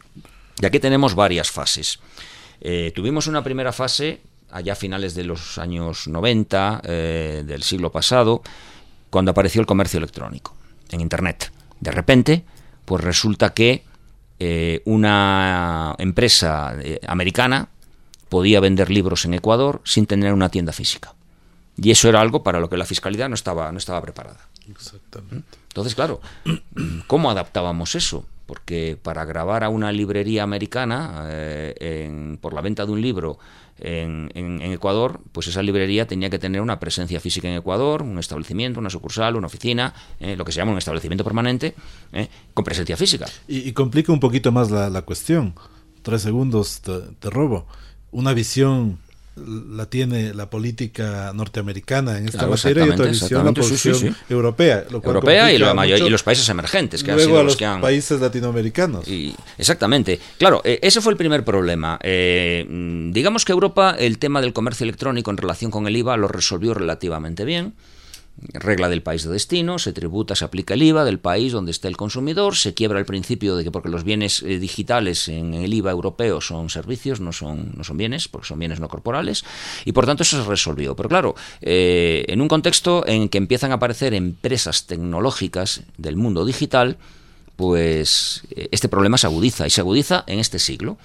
[0.61, 1.99] Y aquí tenemos varias fases.
[2.93, 4.21] Tuvimos una primera fase
[4.55, 8.41] allá a finales de los años 90 eh, del siglo pasado,
[9.09, 10.55] cuando apareció el comercio electrónico
[10.91, 11.51] en Internet.
[11.81, 12.45] De repente,
[12.85, 13.83] pues resulta que
[14.39, 17.67] eh, una empresa eh, americana
[18.29, 21.13] podía vender libros en Ecuador sin tener una tienda física.
[21.75, 24.39] Y eso era algo para lo que la fiscalidad no estaba, no estaba preparada.
[24.69, 25.57] Exactamente.
[25.67, 26.21] Entonces, claro,
[27.07, 28.25] ¿cómo adaptábamos eso?
[28.45, 33.39] Porque para grabar a una librería americana eh, en, por la venta de un libro
[33.79, 38.03] en, en, en, Ecuador, pues esa librería tenía que tener una presencia física en Ecuador,
[38.03, 41.75] un establecimiento, una sucursal, una oficina, eh, lo que se llama un establecimiento permanente,
[42.13, 43.25] eh, con presencia física.
[43.47, 45.55] Y, complica un poquito más la, la cuestión.
[46.03, 47.67] Tres segundos te, te robo.
[48.11, 48.99] Una visión
[49.35, 54.85] la tiene la política norteamericana en esta materia y otra visión la posición europea.
[54.89, 57.81] europea y, y, los países emergentes, que han sido los, que han...
[57.81, 59.07] países latinoamericanos.
[59.07, 60.19] Y, exactamente.
[60.37, 61.99] Claro, eh, ese fue el primer problema.
[62.01, 62.65] Eh,
[63.11, 66.73] digamos que Europa el tema del comercio electrónico en relación con el IVA lo resolvió
[66.73, 67.73] relativamente bien
[68.53, 71.87] regla del país de destino, se tributa, se aplica el IVA del país donde está
[71.87, 75.73] el consumidor, se quiebra el principio de que porque los bienes eh, digitales en el
[75.73, 79.45] IVA europeo son servicios, no son, no son bienes, porque son bienes no corporales,
[79.85, 80.95] y por tanto eso se resolvió.
[80.95, 86.45] Pero claro, eh, en un contexto en que empiezan a aparecer empresas tecnológicas del mundo
[86.45, 86.97] digital,
[87.55, 90.97] pues eh, este problema se agudiza, y se agudiza en este siglo.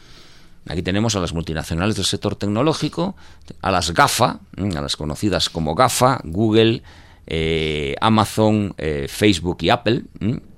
[0.68, 3.16] Aquí tenemos a las multinacionales del sector tecnológico,
[3.62, 6.83] a las GAFA, a las conocidas como GAFA, Google,
[7.27, 10.03] eh, Amazon, eh, Facebook y Apple,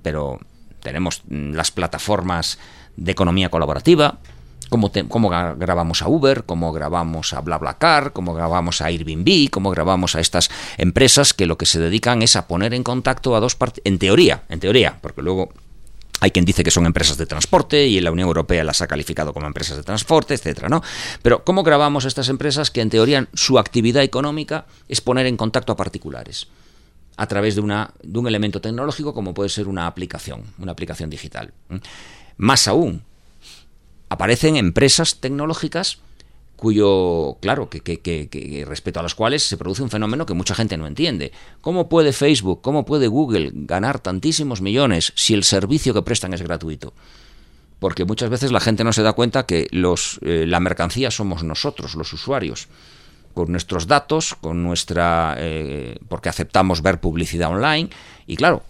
[0.01, 0.39] pero
[0.81, 2.59] tenemos mm, las plataformas
[2.95, 4.19] de economía colaborativa,
[4.69, 10.19] cómo, grabamos a Uber, cómo grabamos a BlaBlaCar, cómo grabamos a Airbnb, cómo grabamos a
[10.19, 13.81] estas empresas que lo que se dedican es a poner en contacto a dos partes,
[13.85, 15.49] en teoría, en teoría, porque luego
[16.23, 19.33] hay quien dice que son empresas de transporte y la Unión Europea las ha calificado
[19.33, 20.81] como empresas de transporte, etcétera, ¿no?
[21.21, 25.73] Pero ¿cómo grabamos estas empresas que en teoría su actividad económica es poner en contacto
[25.73, 26.47] a particulares?
[27.15, 31.11] a través de, una, de un elemento tecnológico como puede ser una aplicación, una aplicación
[31.11, 31.53] digital.
[32.37, 33.03] Más aún,
[34.09, 35.99] aparecen empresas tecnológicas
[36.63, 40.55] cuyo, claro, que, que, que, respecto a las cuales se produce un fenómeno que mucha
[40.55, 41.33] gente no entiende.
[41.59, 46.41] ¿Cómo puede Facebook, cómo puede Google ganar tantísimos millones si el servicio que prestan es
[46.41, 46.93] gratuito?
[47.79, 51.43] Porque muchas veces la gente no se da cuenta que los, eh, la mercancía somos
[51.43, 52.69] nosotros, los usuarios
[53.33, 57.89] con nuestros datos, con nuestra eh, porque aceptamos ver publicidad online
[58.25, 58.63] y claro,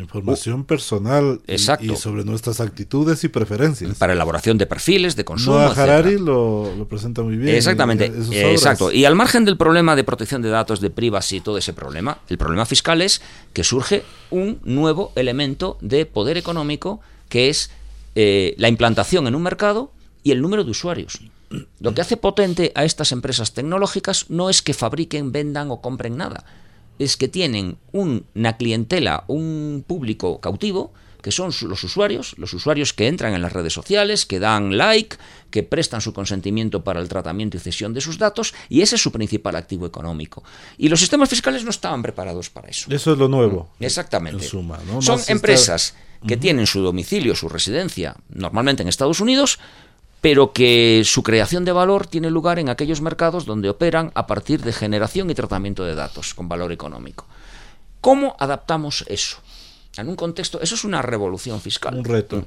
[0.00, 1.58] información personal y,
[1.96, 3.96] sobre nuestras actitudes y preferencias.
[3.96, 5.58] Para elaboración de perfiles, de consumo.
[5.58, 7.56] Noah Harari lo, presenta muy bien.
[7.56, 8.06] Exactamente.
[8.06, 8.92] exacto.
[8.92, 12.18] Y al margen del problema de protección de datos, de privacy y todo ese problema,
[12.28, 13.22] el problema fiscal es
[13.52, 17.70] que surge un nuevo elemento de poder económico que es
[18.14, 19.90] eh, la implantación en un mercado
[20.22, 21.20] y el número de usuarios.
[21.80, 26.16] Lo que hace potente a estas empresas tecnológicas no es que fabriquen, vendan o compren
[26.16, 26.44] nada,
[26.98, 30.92] es que tienen una clientela, un público cautivo,
[31.24, 35.16] que son los usuarios, los usuarios que entran en las redes sociales, que dan like,
[35.50, 39.02] que prestan su consentimiento para el tratamiento y cesión de sus datos, y ese es
[39.02, 40.44] su principal activo económico.
[40.76, 42.90] Y los sistemas fiscales no estaban preparados para eso.
[42.90, 43.70] Eso es lo nuevo.
[43.80, 44.44] Exactamente.
[44.44, 45.94] Son empresas
[46.26, 49.58] que tienen su domicilio, su residencia, normalmente en Estados Unidos,
[50.24, 54.62] pero que su creación de valor tiene lugar en aquellos mercados donde operan a partir
[54.62, 57.26] de generación y tratamiento de datos con valor económico.
[58.00, 59.36] ¿Cómo adaptamos eso?
[59.98, 61.98] En un contexto, eso es una revolución fiscal.
[61.98, 62.46] Un reto.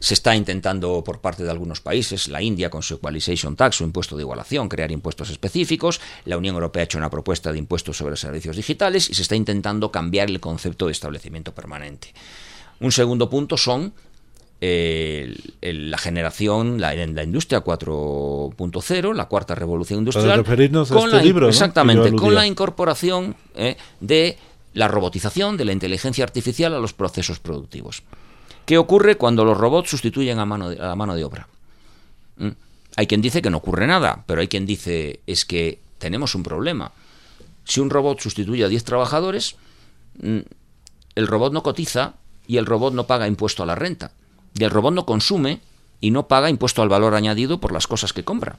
[0.00, 3.84] Se está intentando por parte de algunos países, la India con su Equalization Tax, su
[3.84, 7.96] impuesto de igualación, crear impuestos específicos, la Unión Europea ha hecho una propuesta de impuestos
[7.96, 12.12] sobre servicios digitales y se está intentando cambiar el concepto de establecimiento permanente.
[12.80, 13.94] Un segundo punto son
[14.62, 20.44] la generación la, en la industria 4.0, la cuarta revolución industrial.
[20.44, 24.38] con este libro, Exactamente, con la incorporación eh, de
[24.74, 28.04] la robotización, de la inteligencia artificial a los procesos productivos.
[28.64, 31.48] ¿Qué ocurre cuando los robots sustituyen a, mano a la mano de obra?
[32.36, 32.50] ¿Mm?
[32.94, 36.44] Hay quien dice que no ocurre nada, pero hay quien dice es que tenemos un
[36.44, 36.92] problema.
[37.64, 39.56] Si un robot sustituye a 10 trabajadores,
[40.22, 40.38] mm,
[41.16, 42.14] el robot no cotiza
[42.46, 44.12] y el robot no paga impuesto a la renta.
[44.54, 45.60] Y el robot no consume
[46.00, 48.56] y no paga impuesto al valor añadido por las cosas que compra.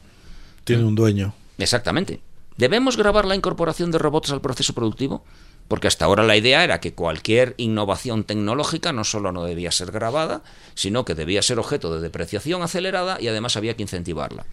[0.63, 1.33] Tiene un dueño.
[1.57, 2.21] Exactamente.
[2.57, 5.23] ¿Debemos grabar la incorporación de robots al proceso productivo?
[5.67, 9.91] Porque hasta ahora la idea era que cualquier innovación tecnológica no solo no debía ser
[9.91, 10.43] grabada,
[10.75, 14.45] sino que debía ser objeto de depreciación acelerada y además había que incentivarla.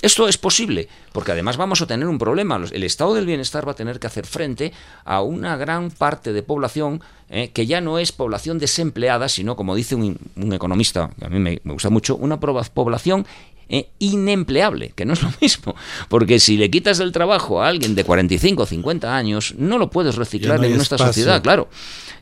[0.00, 2.60] Esto es posible, porque además vamos a tener un problema.
[2.72, 4.72] El estado del bienestar va a tener que hacer frente
[5.04, 9.74] a una gran parte de población eh, que ya no es población desempleada, sino, como
[9.74, 10.18] dice un,
[10.52, 13.26] economista, que a mí me, gusta mucho, una población
[13.68, 15.74] eh, inempleable, que no es lo mismo.
[16.08, 19.88] Porque si le quitas el trabajo a alguien de 45 o 50 años, no lo
[19.88, 21.68] puedes reciclar en nuestra sociedad, claro.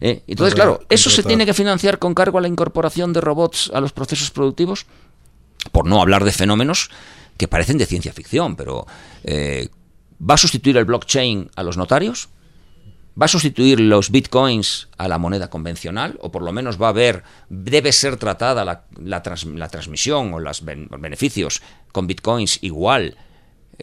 [0.00, 3.70] Eh, entonces, claro, ¿eso se tiene que financiar con cargo a la incorporación de robots
[3.74, 4.86] a los procesos productivos?
[5.72, 6.90] Por no hablar de fenómenos
[7.40, 8.86] que parecen de ciencia ficción, pero
[9.24, 9.70] eh,
[10.20, 12.28] ¿va a sustituir el blockchain a los notarios?
[13.18, 16.18] ¿Va a sustituir los bitcoins a la moneda convencional?
[16.20, 20.62] ¿O por lo menos va a haber, debe ser tratada la, la, transmisión o los
[20.62, 21.62] beneficios
[21.92, 23.16] con bitcoins igual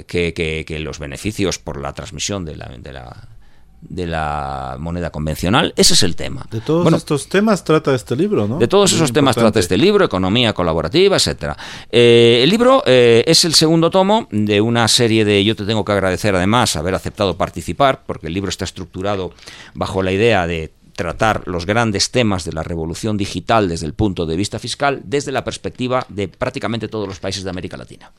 [0.06, 3.37] que, que, los beneficios por la transmisión la, de la
[3.82, 5.74] de la moneda convencional.
[5.76, 6.46] Ese es el tema.
[6.50, 8.58] De todos estos temas trata este libro, ¿no?
[8.58, 11.56] De todos esos temas trata este libro, economía colaborativa, etcétera.
[11.92, 15.44] Eh, el libro eh, es el segundo tomo de una serie de.
[15.44, 19.32] Yo te tengo que agradecer además haber aceptado participar, porque el libro está estructurado
[19.74, 24.26] bajo la idea de tratar los grandes temas de la revolución digital desde el punto
[24.26, 28.12] de vista fiscal, desde la perspectiva de prácticamente todos los países de América Latina.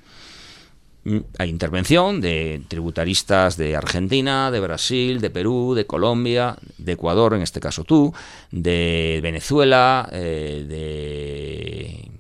[1.09, 7.33] Mm, hay intervención de tributaristas de Argentina, de Brasil, de Perú, de Colombia, de Ecuador,
[7.33, 8.13] en este caso tú,
[8.51, 12.11] de Venezuela, eh, de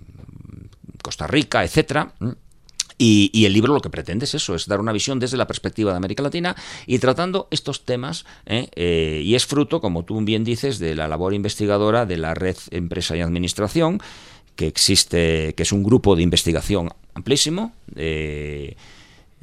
[1.02, 2.14] Costa Rica, etcétera.
[2.18, 2.30] Mm.
[3.00, 5.92] Y, el libro lo que pretende es eso, es dar una visión desde la perspectiva
[5.92, 8.24] de América Latina y tratando estos temas.
[8.44, 8.68] ¿eh?
[8.74, 12.56] Eh, y es fruto, como tú bien dices, de la labor investigadora de la Red
[12.72, 14.00] Empresa y Administración,
[14.58, 18.74] que existe, que es un grupo de investigación amplísimo, eh,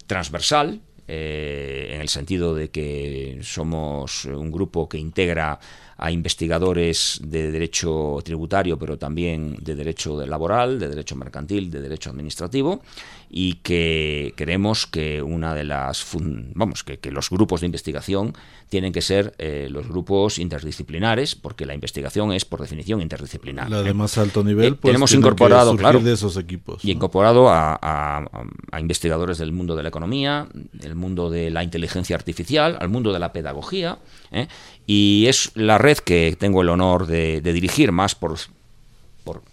[0.08, 5.58] transversal, eh, en el sentido de que somos un grupo que integra
[5.98, 12.10] a investigadores de derecho tributario, pero también de derecho laboral, de derecho mercantil, de derecho
[12.10, 12.82] administrativo,
[13.30, 16.06] y que creemos que una de las
[16.54, 18.34] vamos que, los grupos de investigación
[18.70, 23.70] tienen que ser eh, los grupos interdisciplinares, porque la investigación es por definición interdisciplinar.
[23.70, 27.50] La de más alto nivel, eh, pues, tenemos incorporado, claro, de esos equipos, y incorporado
[27.50, 28.24] a,
[28.80, 33.20] investigadores del mundo de la economía, del mundo de la inteligencia artificial, al mundo de
[33.20, 34.00] la pedagogía,
[34.32, 34.48] ¿eh?
[34.86, 38.38] y es la red que tengo el honor de, dirigir más por,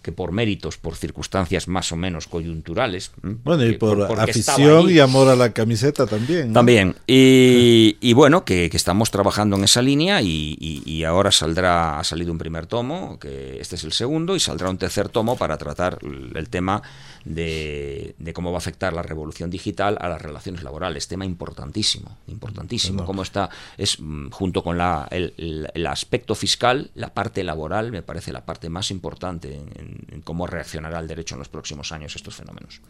[0.01, 3.11] que por méritos, por circunstancias más o menos coyunturales.
[3.21, 6.51] Bueno, y por, afición y amor a la camiseta también.
[6.51, 6.95] También.
[7.05, 12.65] Y, bueno, que, estamos trabajando en esa línea y, ahora saldrá, ha salido un primer
[12.65, 16.81] tomo, que este es el segundo, y saldrá un tercer tomo para tratar el tema
[17.25, 21.07] de, cómo va a afectar la revolución digital a las relaciones laborales.
[21.07, 23.05] Tema importantísimo, importantísimo.
[23.05, 28.33] Cómo está, es mm, junto con la, el, aspecto fiscal, la parte laboral me parece
[28.33, 32.81] la parte más importante en, cómo reaccionará el derecho en los próximos años estos fenómenos.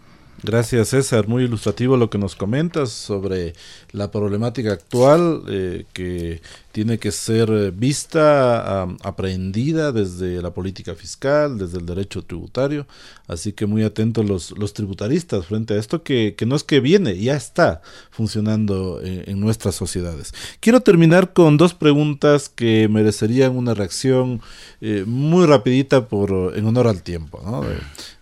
[0.41, 3.53] Gracias César, muy ilustrativo lo que nos comentas sobre
[3.91, 6.41] la problemática actual eh, que
[6.73, 12.87] tiene que ser eh, vista, aprendida desde la política fiscal, desde el derecho tributario.
[13.27, 16.79] Así que muy atentos los, los tributaristas frente a esto que, que, no es que
[16.79, 20.33] viene, ya está funcionando en, nuestras sociedades.
[20.59, 24.41] Quiero terminar con dos preguntas que merecerían una reacción
[24.81, 27.39] eh, muy rapidita por, en honor al tiempo.
[27.45, 27.63] ¿no?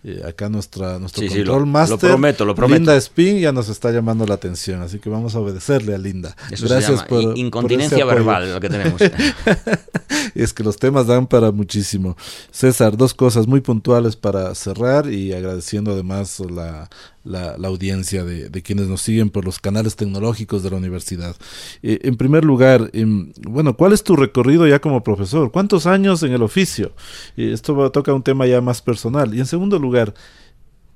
[0.04, 2.80] Eh, acá nuestra, nuestro control master, lo prometo, lo prometo.
[2.80, 6.36] Linda Spin ya nos está llamando la atención, así que vamos a obedecerle a Linda.
[6.50, 9.00] Gracias por incontinencia verbal lo que tenemos.
[10.36, 12.18] es que los temas dan para muchísimo.
[12.50, 16.90] César, dos cosas muy puntuales para cerrar y agradeciendo además la,
[17.24, 21.36] la, audiencia de, quienes nos siguen por los canales tecnológicos de la universidad.
[21.84, 25.52] Eh, en primer lugar, em, bueno, ¿cuál es tu recorrido ya como profesor?
[25.52, 26.94] ¿Cuántos años en el oficio?
[27.38, 29.34] Eh, esto toca un tema ya más personal.
[29.34, 30.14] Y en segundo lugar,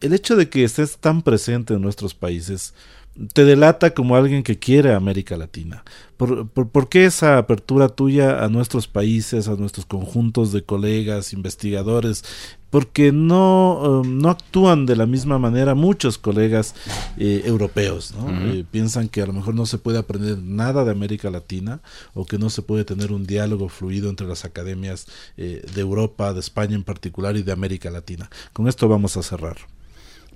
[0.02, 2.74] el hecho de que estés tan presente en nuestros países,
[3.34, 5.84] te delata como alguien que quiere América Latina.
[6.18, 12.24] ¿Por, por, qué esa apertura tuya a nuestros países, a nuestros conjuntos de colegas, investigadores?
[12.76, 16.76] Porque no, um, no actúan de la misma manera muchos colegas
[17.18, 18.14] eh, europeos.
[18.14, 18.30] ¿no?
[18.52, 21.80] Eh, piensan que a lo mejor no se puede aprender nada de América Latina
[22.14, 25.08] o que no se puede tener un diálogo fluido entre las academias
[25.38, 28.30] eh, de Europa, de España en particular y de América Latina.
[28.52, 29.56] Con esto vamos a cerrar.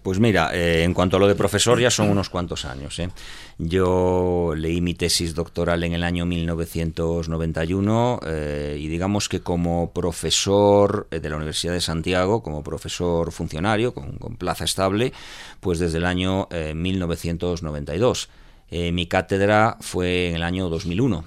[0.01, 2.97] Pues mira, eh, en cuanto a lo de profesor, ya son unos cuantos años.
[2.99, 3.09] ¿eh?
[3.57, 11.07] Yo leí mi tesis doctoral en el año 1991 eh, y digamos que como profesor
[11.09, 15.11] de la Universidad de Santiago, como profesor funcionario con, plaza estable,
[15.59, 18.29] pues desde el año 1992.
[18.71, 21.25] mi cátedra fue en el año 2001,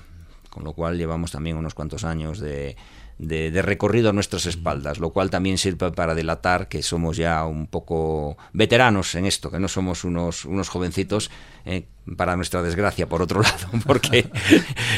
[0.48, 2.76] con lo cual llevamos también unos cuantos años de,
[3.18, 7.66] de, recorrido a nuestras espaldas, lo cual también sirve para delatar que somos ya un
[7.66, 11.30] poco veteranos en esto, que no somos unos, unos jovencitos,
[11.64, 14.26] eh, para nuestra desgracia, por otro lado, porque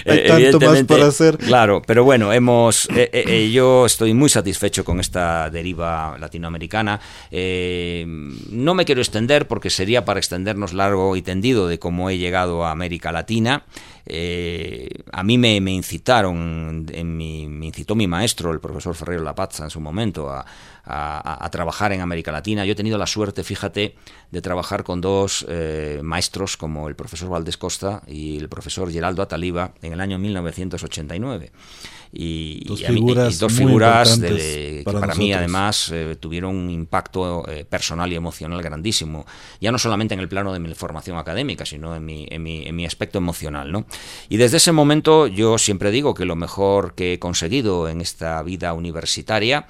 [0.06, 1.38] hay tanto más por hacer.
[1.38, 7.00] Claro, pero bueno, hemos, eh, eh, yo estoy muy satisfecho con esta deriva latinoamericana.
[7.30, 12.64] no me quiero extender porque sería para extendernos largo y tendido de cómo he llegado
[12.64, 13.64] a América Latina.
[14.06, 19.70] a mí me, incitaron, en mi, me incitó mi maestro, el profesor Ferrero Lapazza, en
[19.70, 20.44] su momento, a,
[20.86, 22.64] a, trabajar en América Latina.
[22.64, 23.94] Yo he tenido la suerte, fíjate,
[24.30, 29.22] de trabajar con dos eh, maestros como el profesor Valdés Costa y el profesor Geraldo
[29.22, 31.52] Ataliba en el año 1989.
[32.12, 36.16] y, dos y, mí, figuras, y dos figuras de, para, que para mí además eh,
[36.20, 39.26] tuvieron un impacto eh, personal y emocional grandísimo,
[39.60, 42.66] ya no solamente en el plano de mi formación académica, sino en mi, en mi,
[42.66, 43.72] en mi aspecto emocional.
[43.72, 43.86] ¿no?
[44.28, 48.42] Y desde ese momento yo siempre digo que lo mejor que he conseguido en esta
[48.42, 49.66] vida universitaria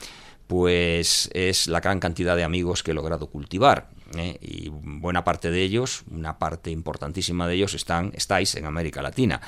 [0.47, 3.89] pues es la gran cantidad de amigos que he logrado cultivar.
[4.17, 4.39] ¿eh?
[4.41, 9.41] Y buena parte de ellos, una parte importantísima de ellos, están, estáis en América Latina.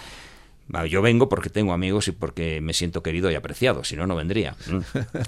[0.91, 4.17] Yo vengo porque tengo amigos y porque me siento querido y apreciado, si no, no
[4.17, 4.57] vendría.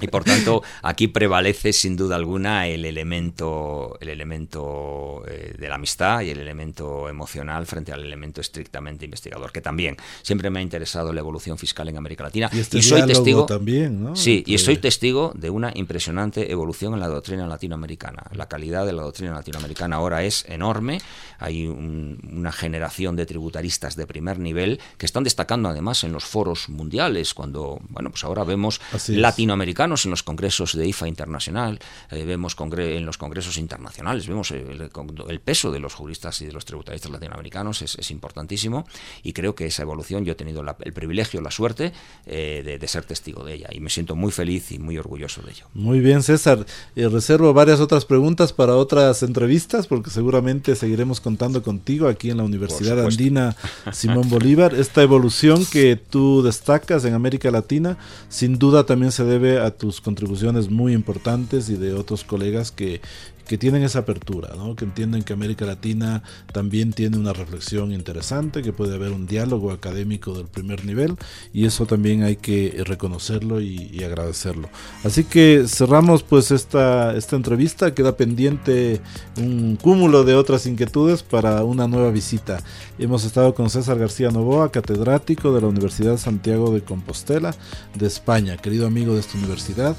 [0.00, 5.76] Y por tanto, aquí prevalece sin duda alguna el elemento, el elemento eh, de la
[5.76, 10.62] amistad y el elemento emocional frente al elemento estrictamente investigador, que también siempre me ha
[10.62, 12.50] interesado la evolución fiscal en América Latina.
[12.52, 14.16] Y, este soy testigo también, ¿no?
[14.16, 18.24] Sí, y soy testigo de una impresionante evolución en la doctrina latinoamericana.
[18.32, 21.00] La calidad de la doctrina latinoamericana ahora es enorme.
[21.38, 26.70] Hay una generación de tributaristas de primer nivel que están destacando además en los foros
[26.70, 31.78] mundiales, cuando, bueno, pues ahora vemos latinoamericanos en los congresos de IFA internacional,
[32.10, 36.64] eh, vemos en los congresos internacionales, vemos el, peso de los juristas y de los
[36.64, 38.86] tributaristas latinoamericanos es, importantísimo
[39.22, 41.92] y creo que esa evolución yo he tenido el privilegio, la suerte
[42.24, 45.50] eh, de, ser testigo de ella y me siento muy feliz y muy orgulloso de
[45.52, 45.66] ello.
[45.74, 46.64] Muy bien, César.
[46.96, 52.38] Eh, reservo varias otras preguntas para otras entrevistas porque seguramente seguiremos contando contigo aquí en
[52.38, 53.54] la Universidad Andina
[53.92, 54.74] Simón Bolívar.
[54.74, 57.98] Esta evolución evolución que tú destacas en América Latina,
[58.28, 63.00] sin duda también se debe a tus contribuciones muy importantes y de otros colegas que,
[63.48, 64.76] que tienen esa apertura, ¿no?
[64.76, 66.22] que entienden que América Latina
[66.52, 71.16] también tiene una reflexión interesante, que puede haber un diálogo académico del primer nivel
[71.52, 74.68] y eso también hay que reconocerlo y, agradecerlo.
[75.02, 79.00] Así que cerramos pues esta, esta entrevista, queda pendiente
[79.36, 82.62] un cúmulo de otras inquietudes para una nueva visita.
[82.98, 87.54] Hemos estado con César García Novoa, catedrático de la Universidad Santiago de Compostela
[87.94, 89.96] de España, querido amigo de esta universidad.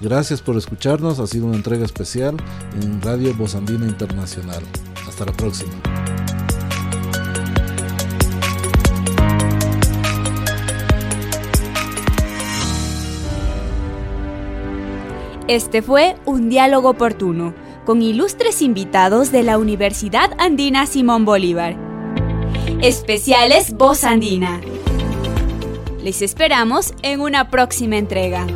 [0.00, 2.34] Gracias por escucharnos, ha sido una entrega especial
[2.80, 4.62] en Radio Bozandina Internacional.
[5.06, 5.72] Hasta la próxima.
[15.48, 17.52] Este fue un diálogo oportuno
[17.84, 21.76] con ilustres invitados de la Universidad Andina Simón Bolívar.
[22.80, 24.60] Especiales Voz Andina.
[26.02, 28.46] Les esperamos en una próxima entrega.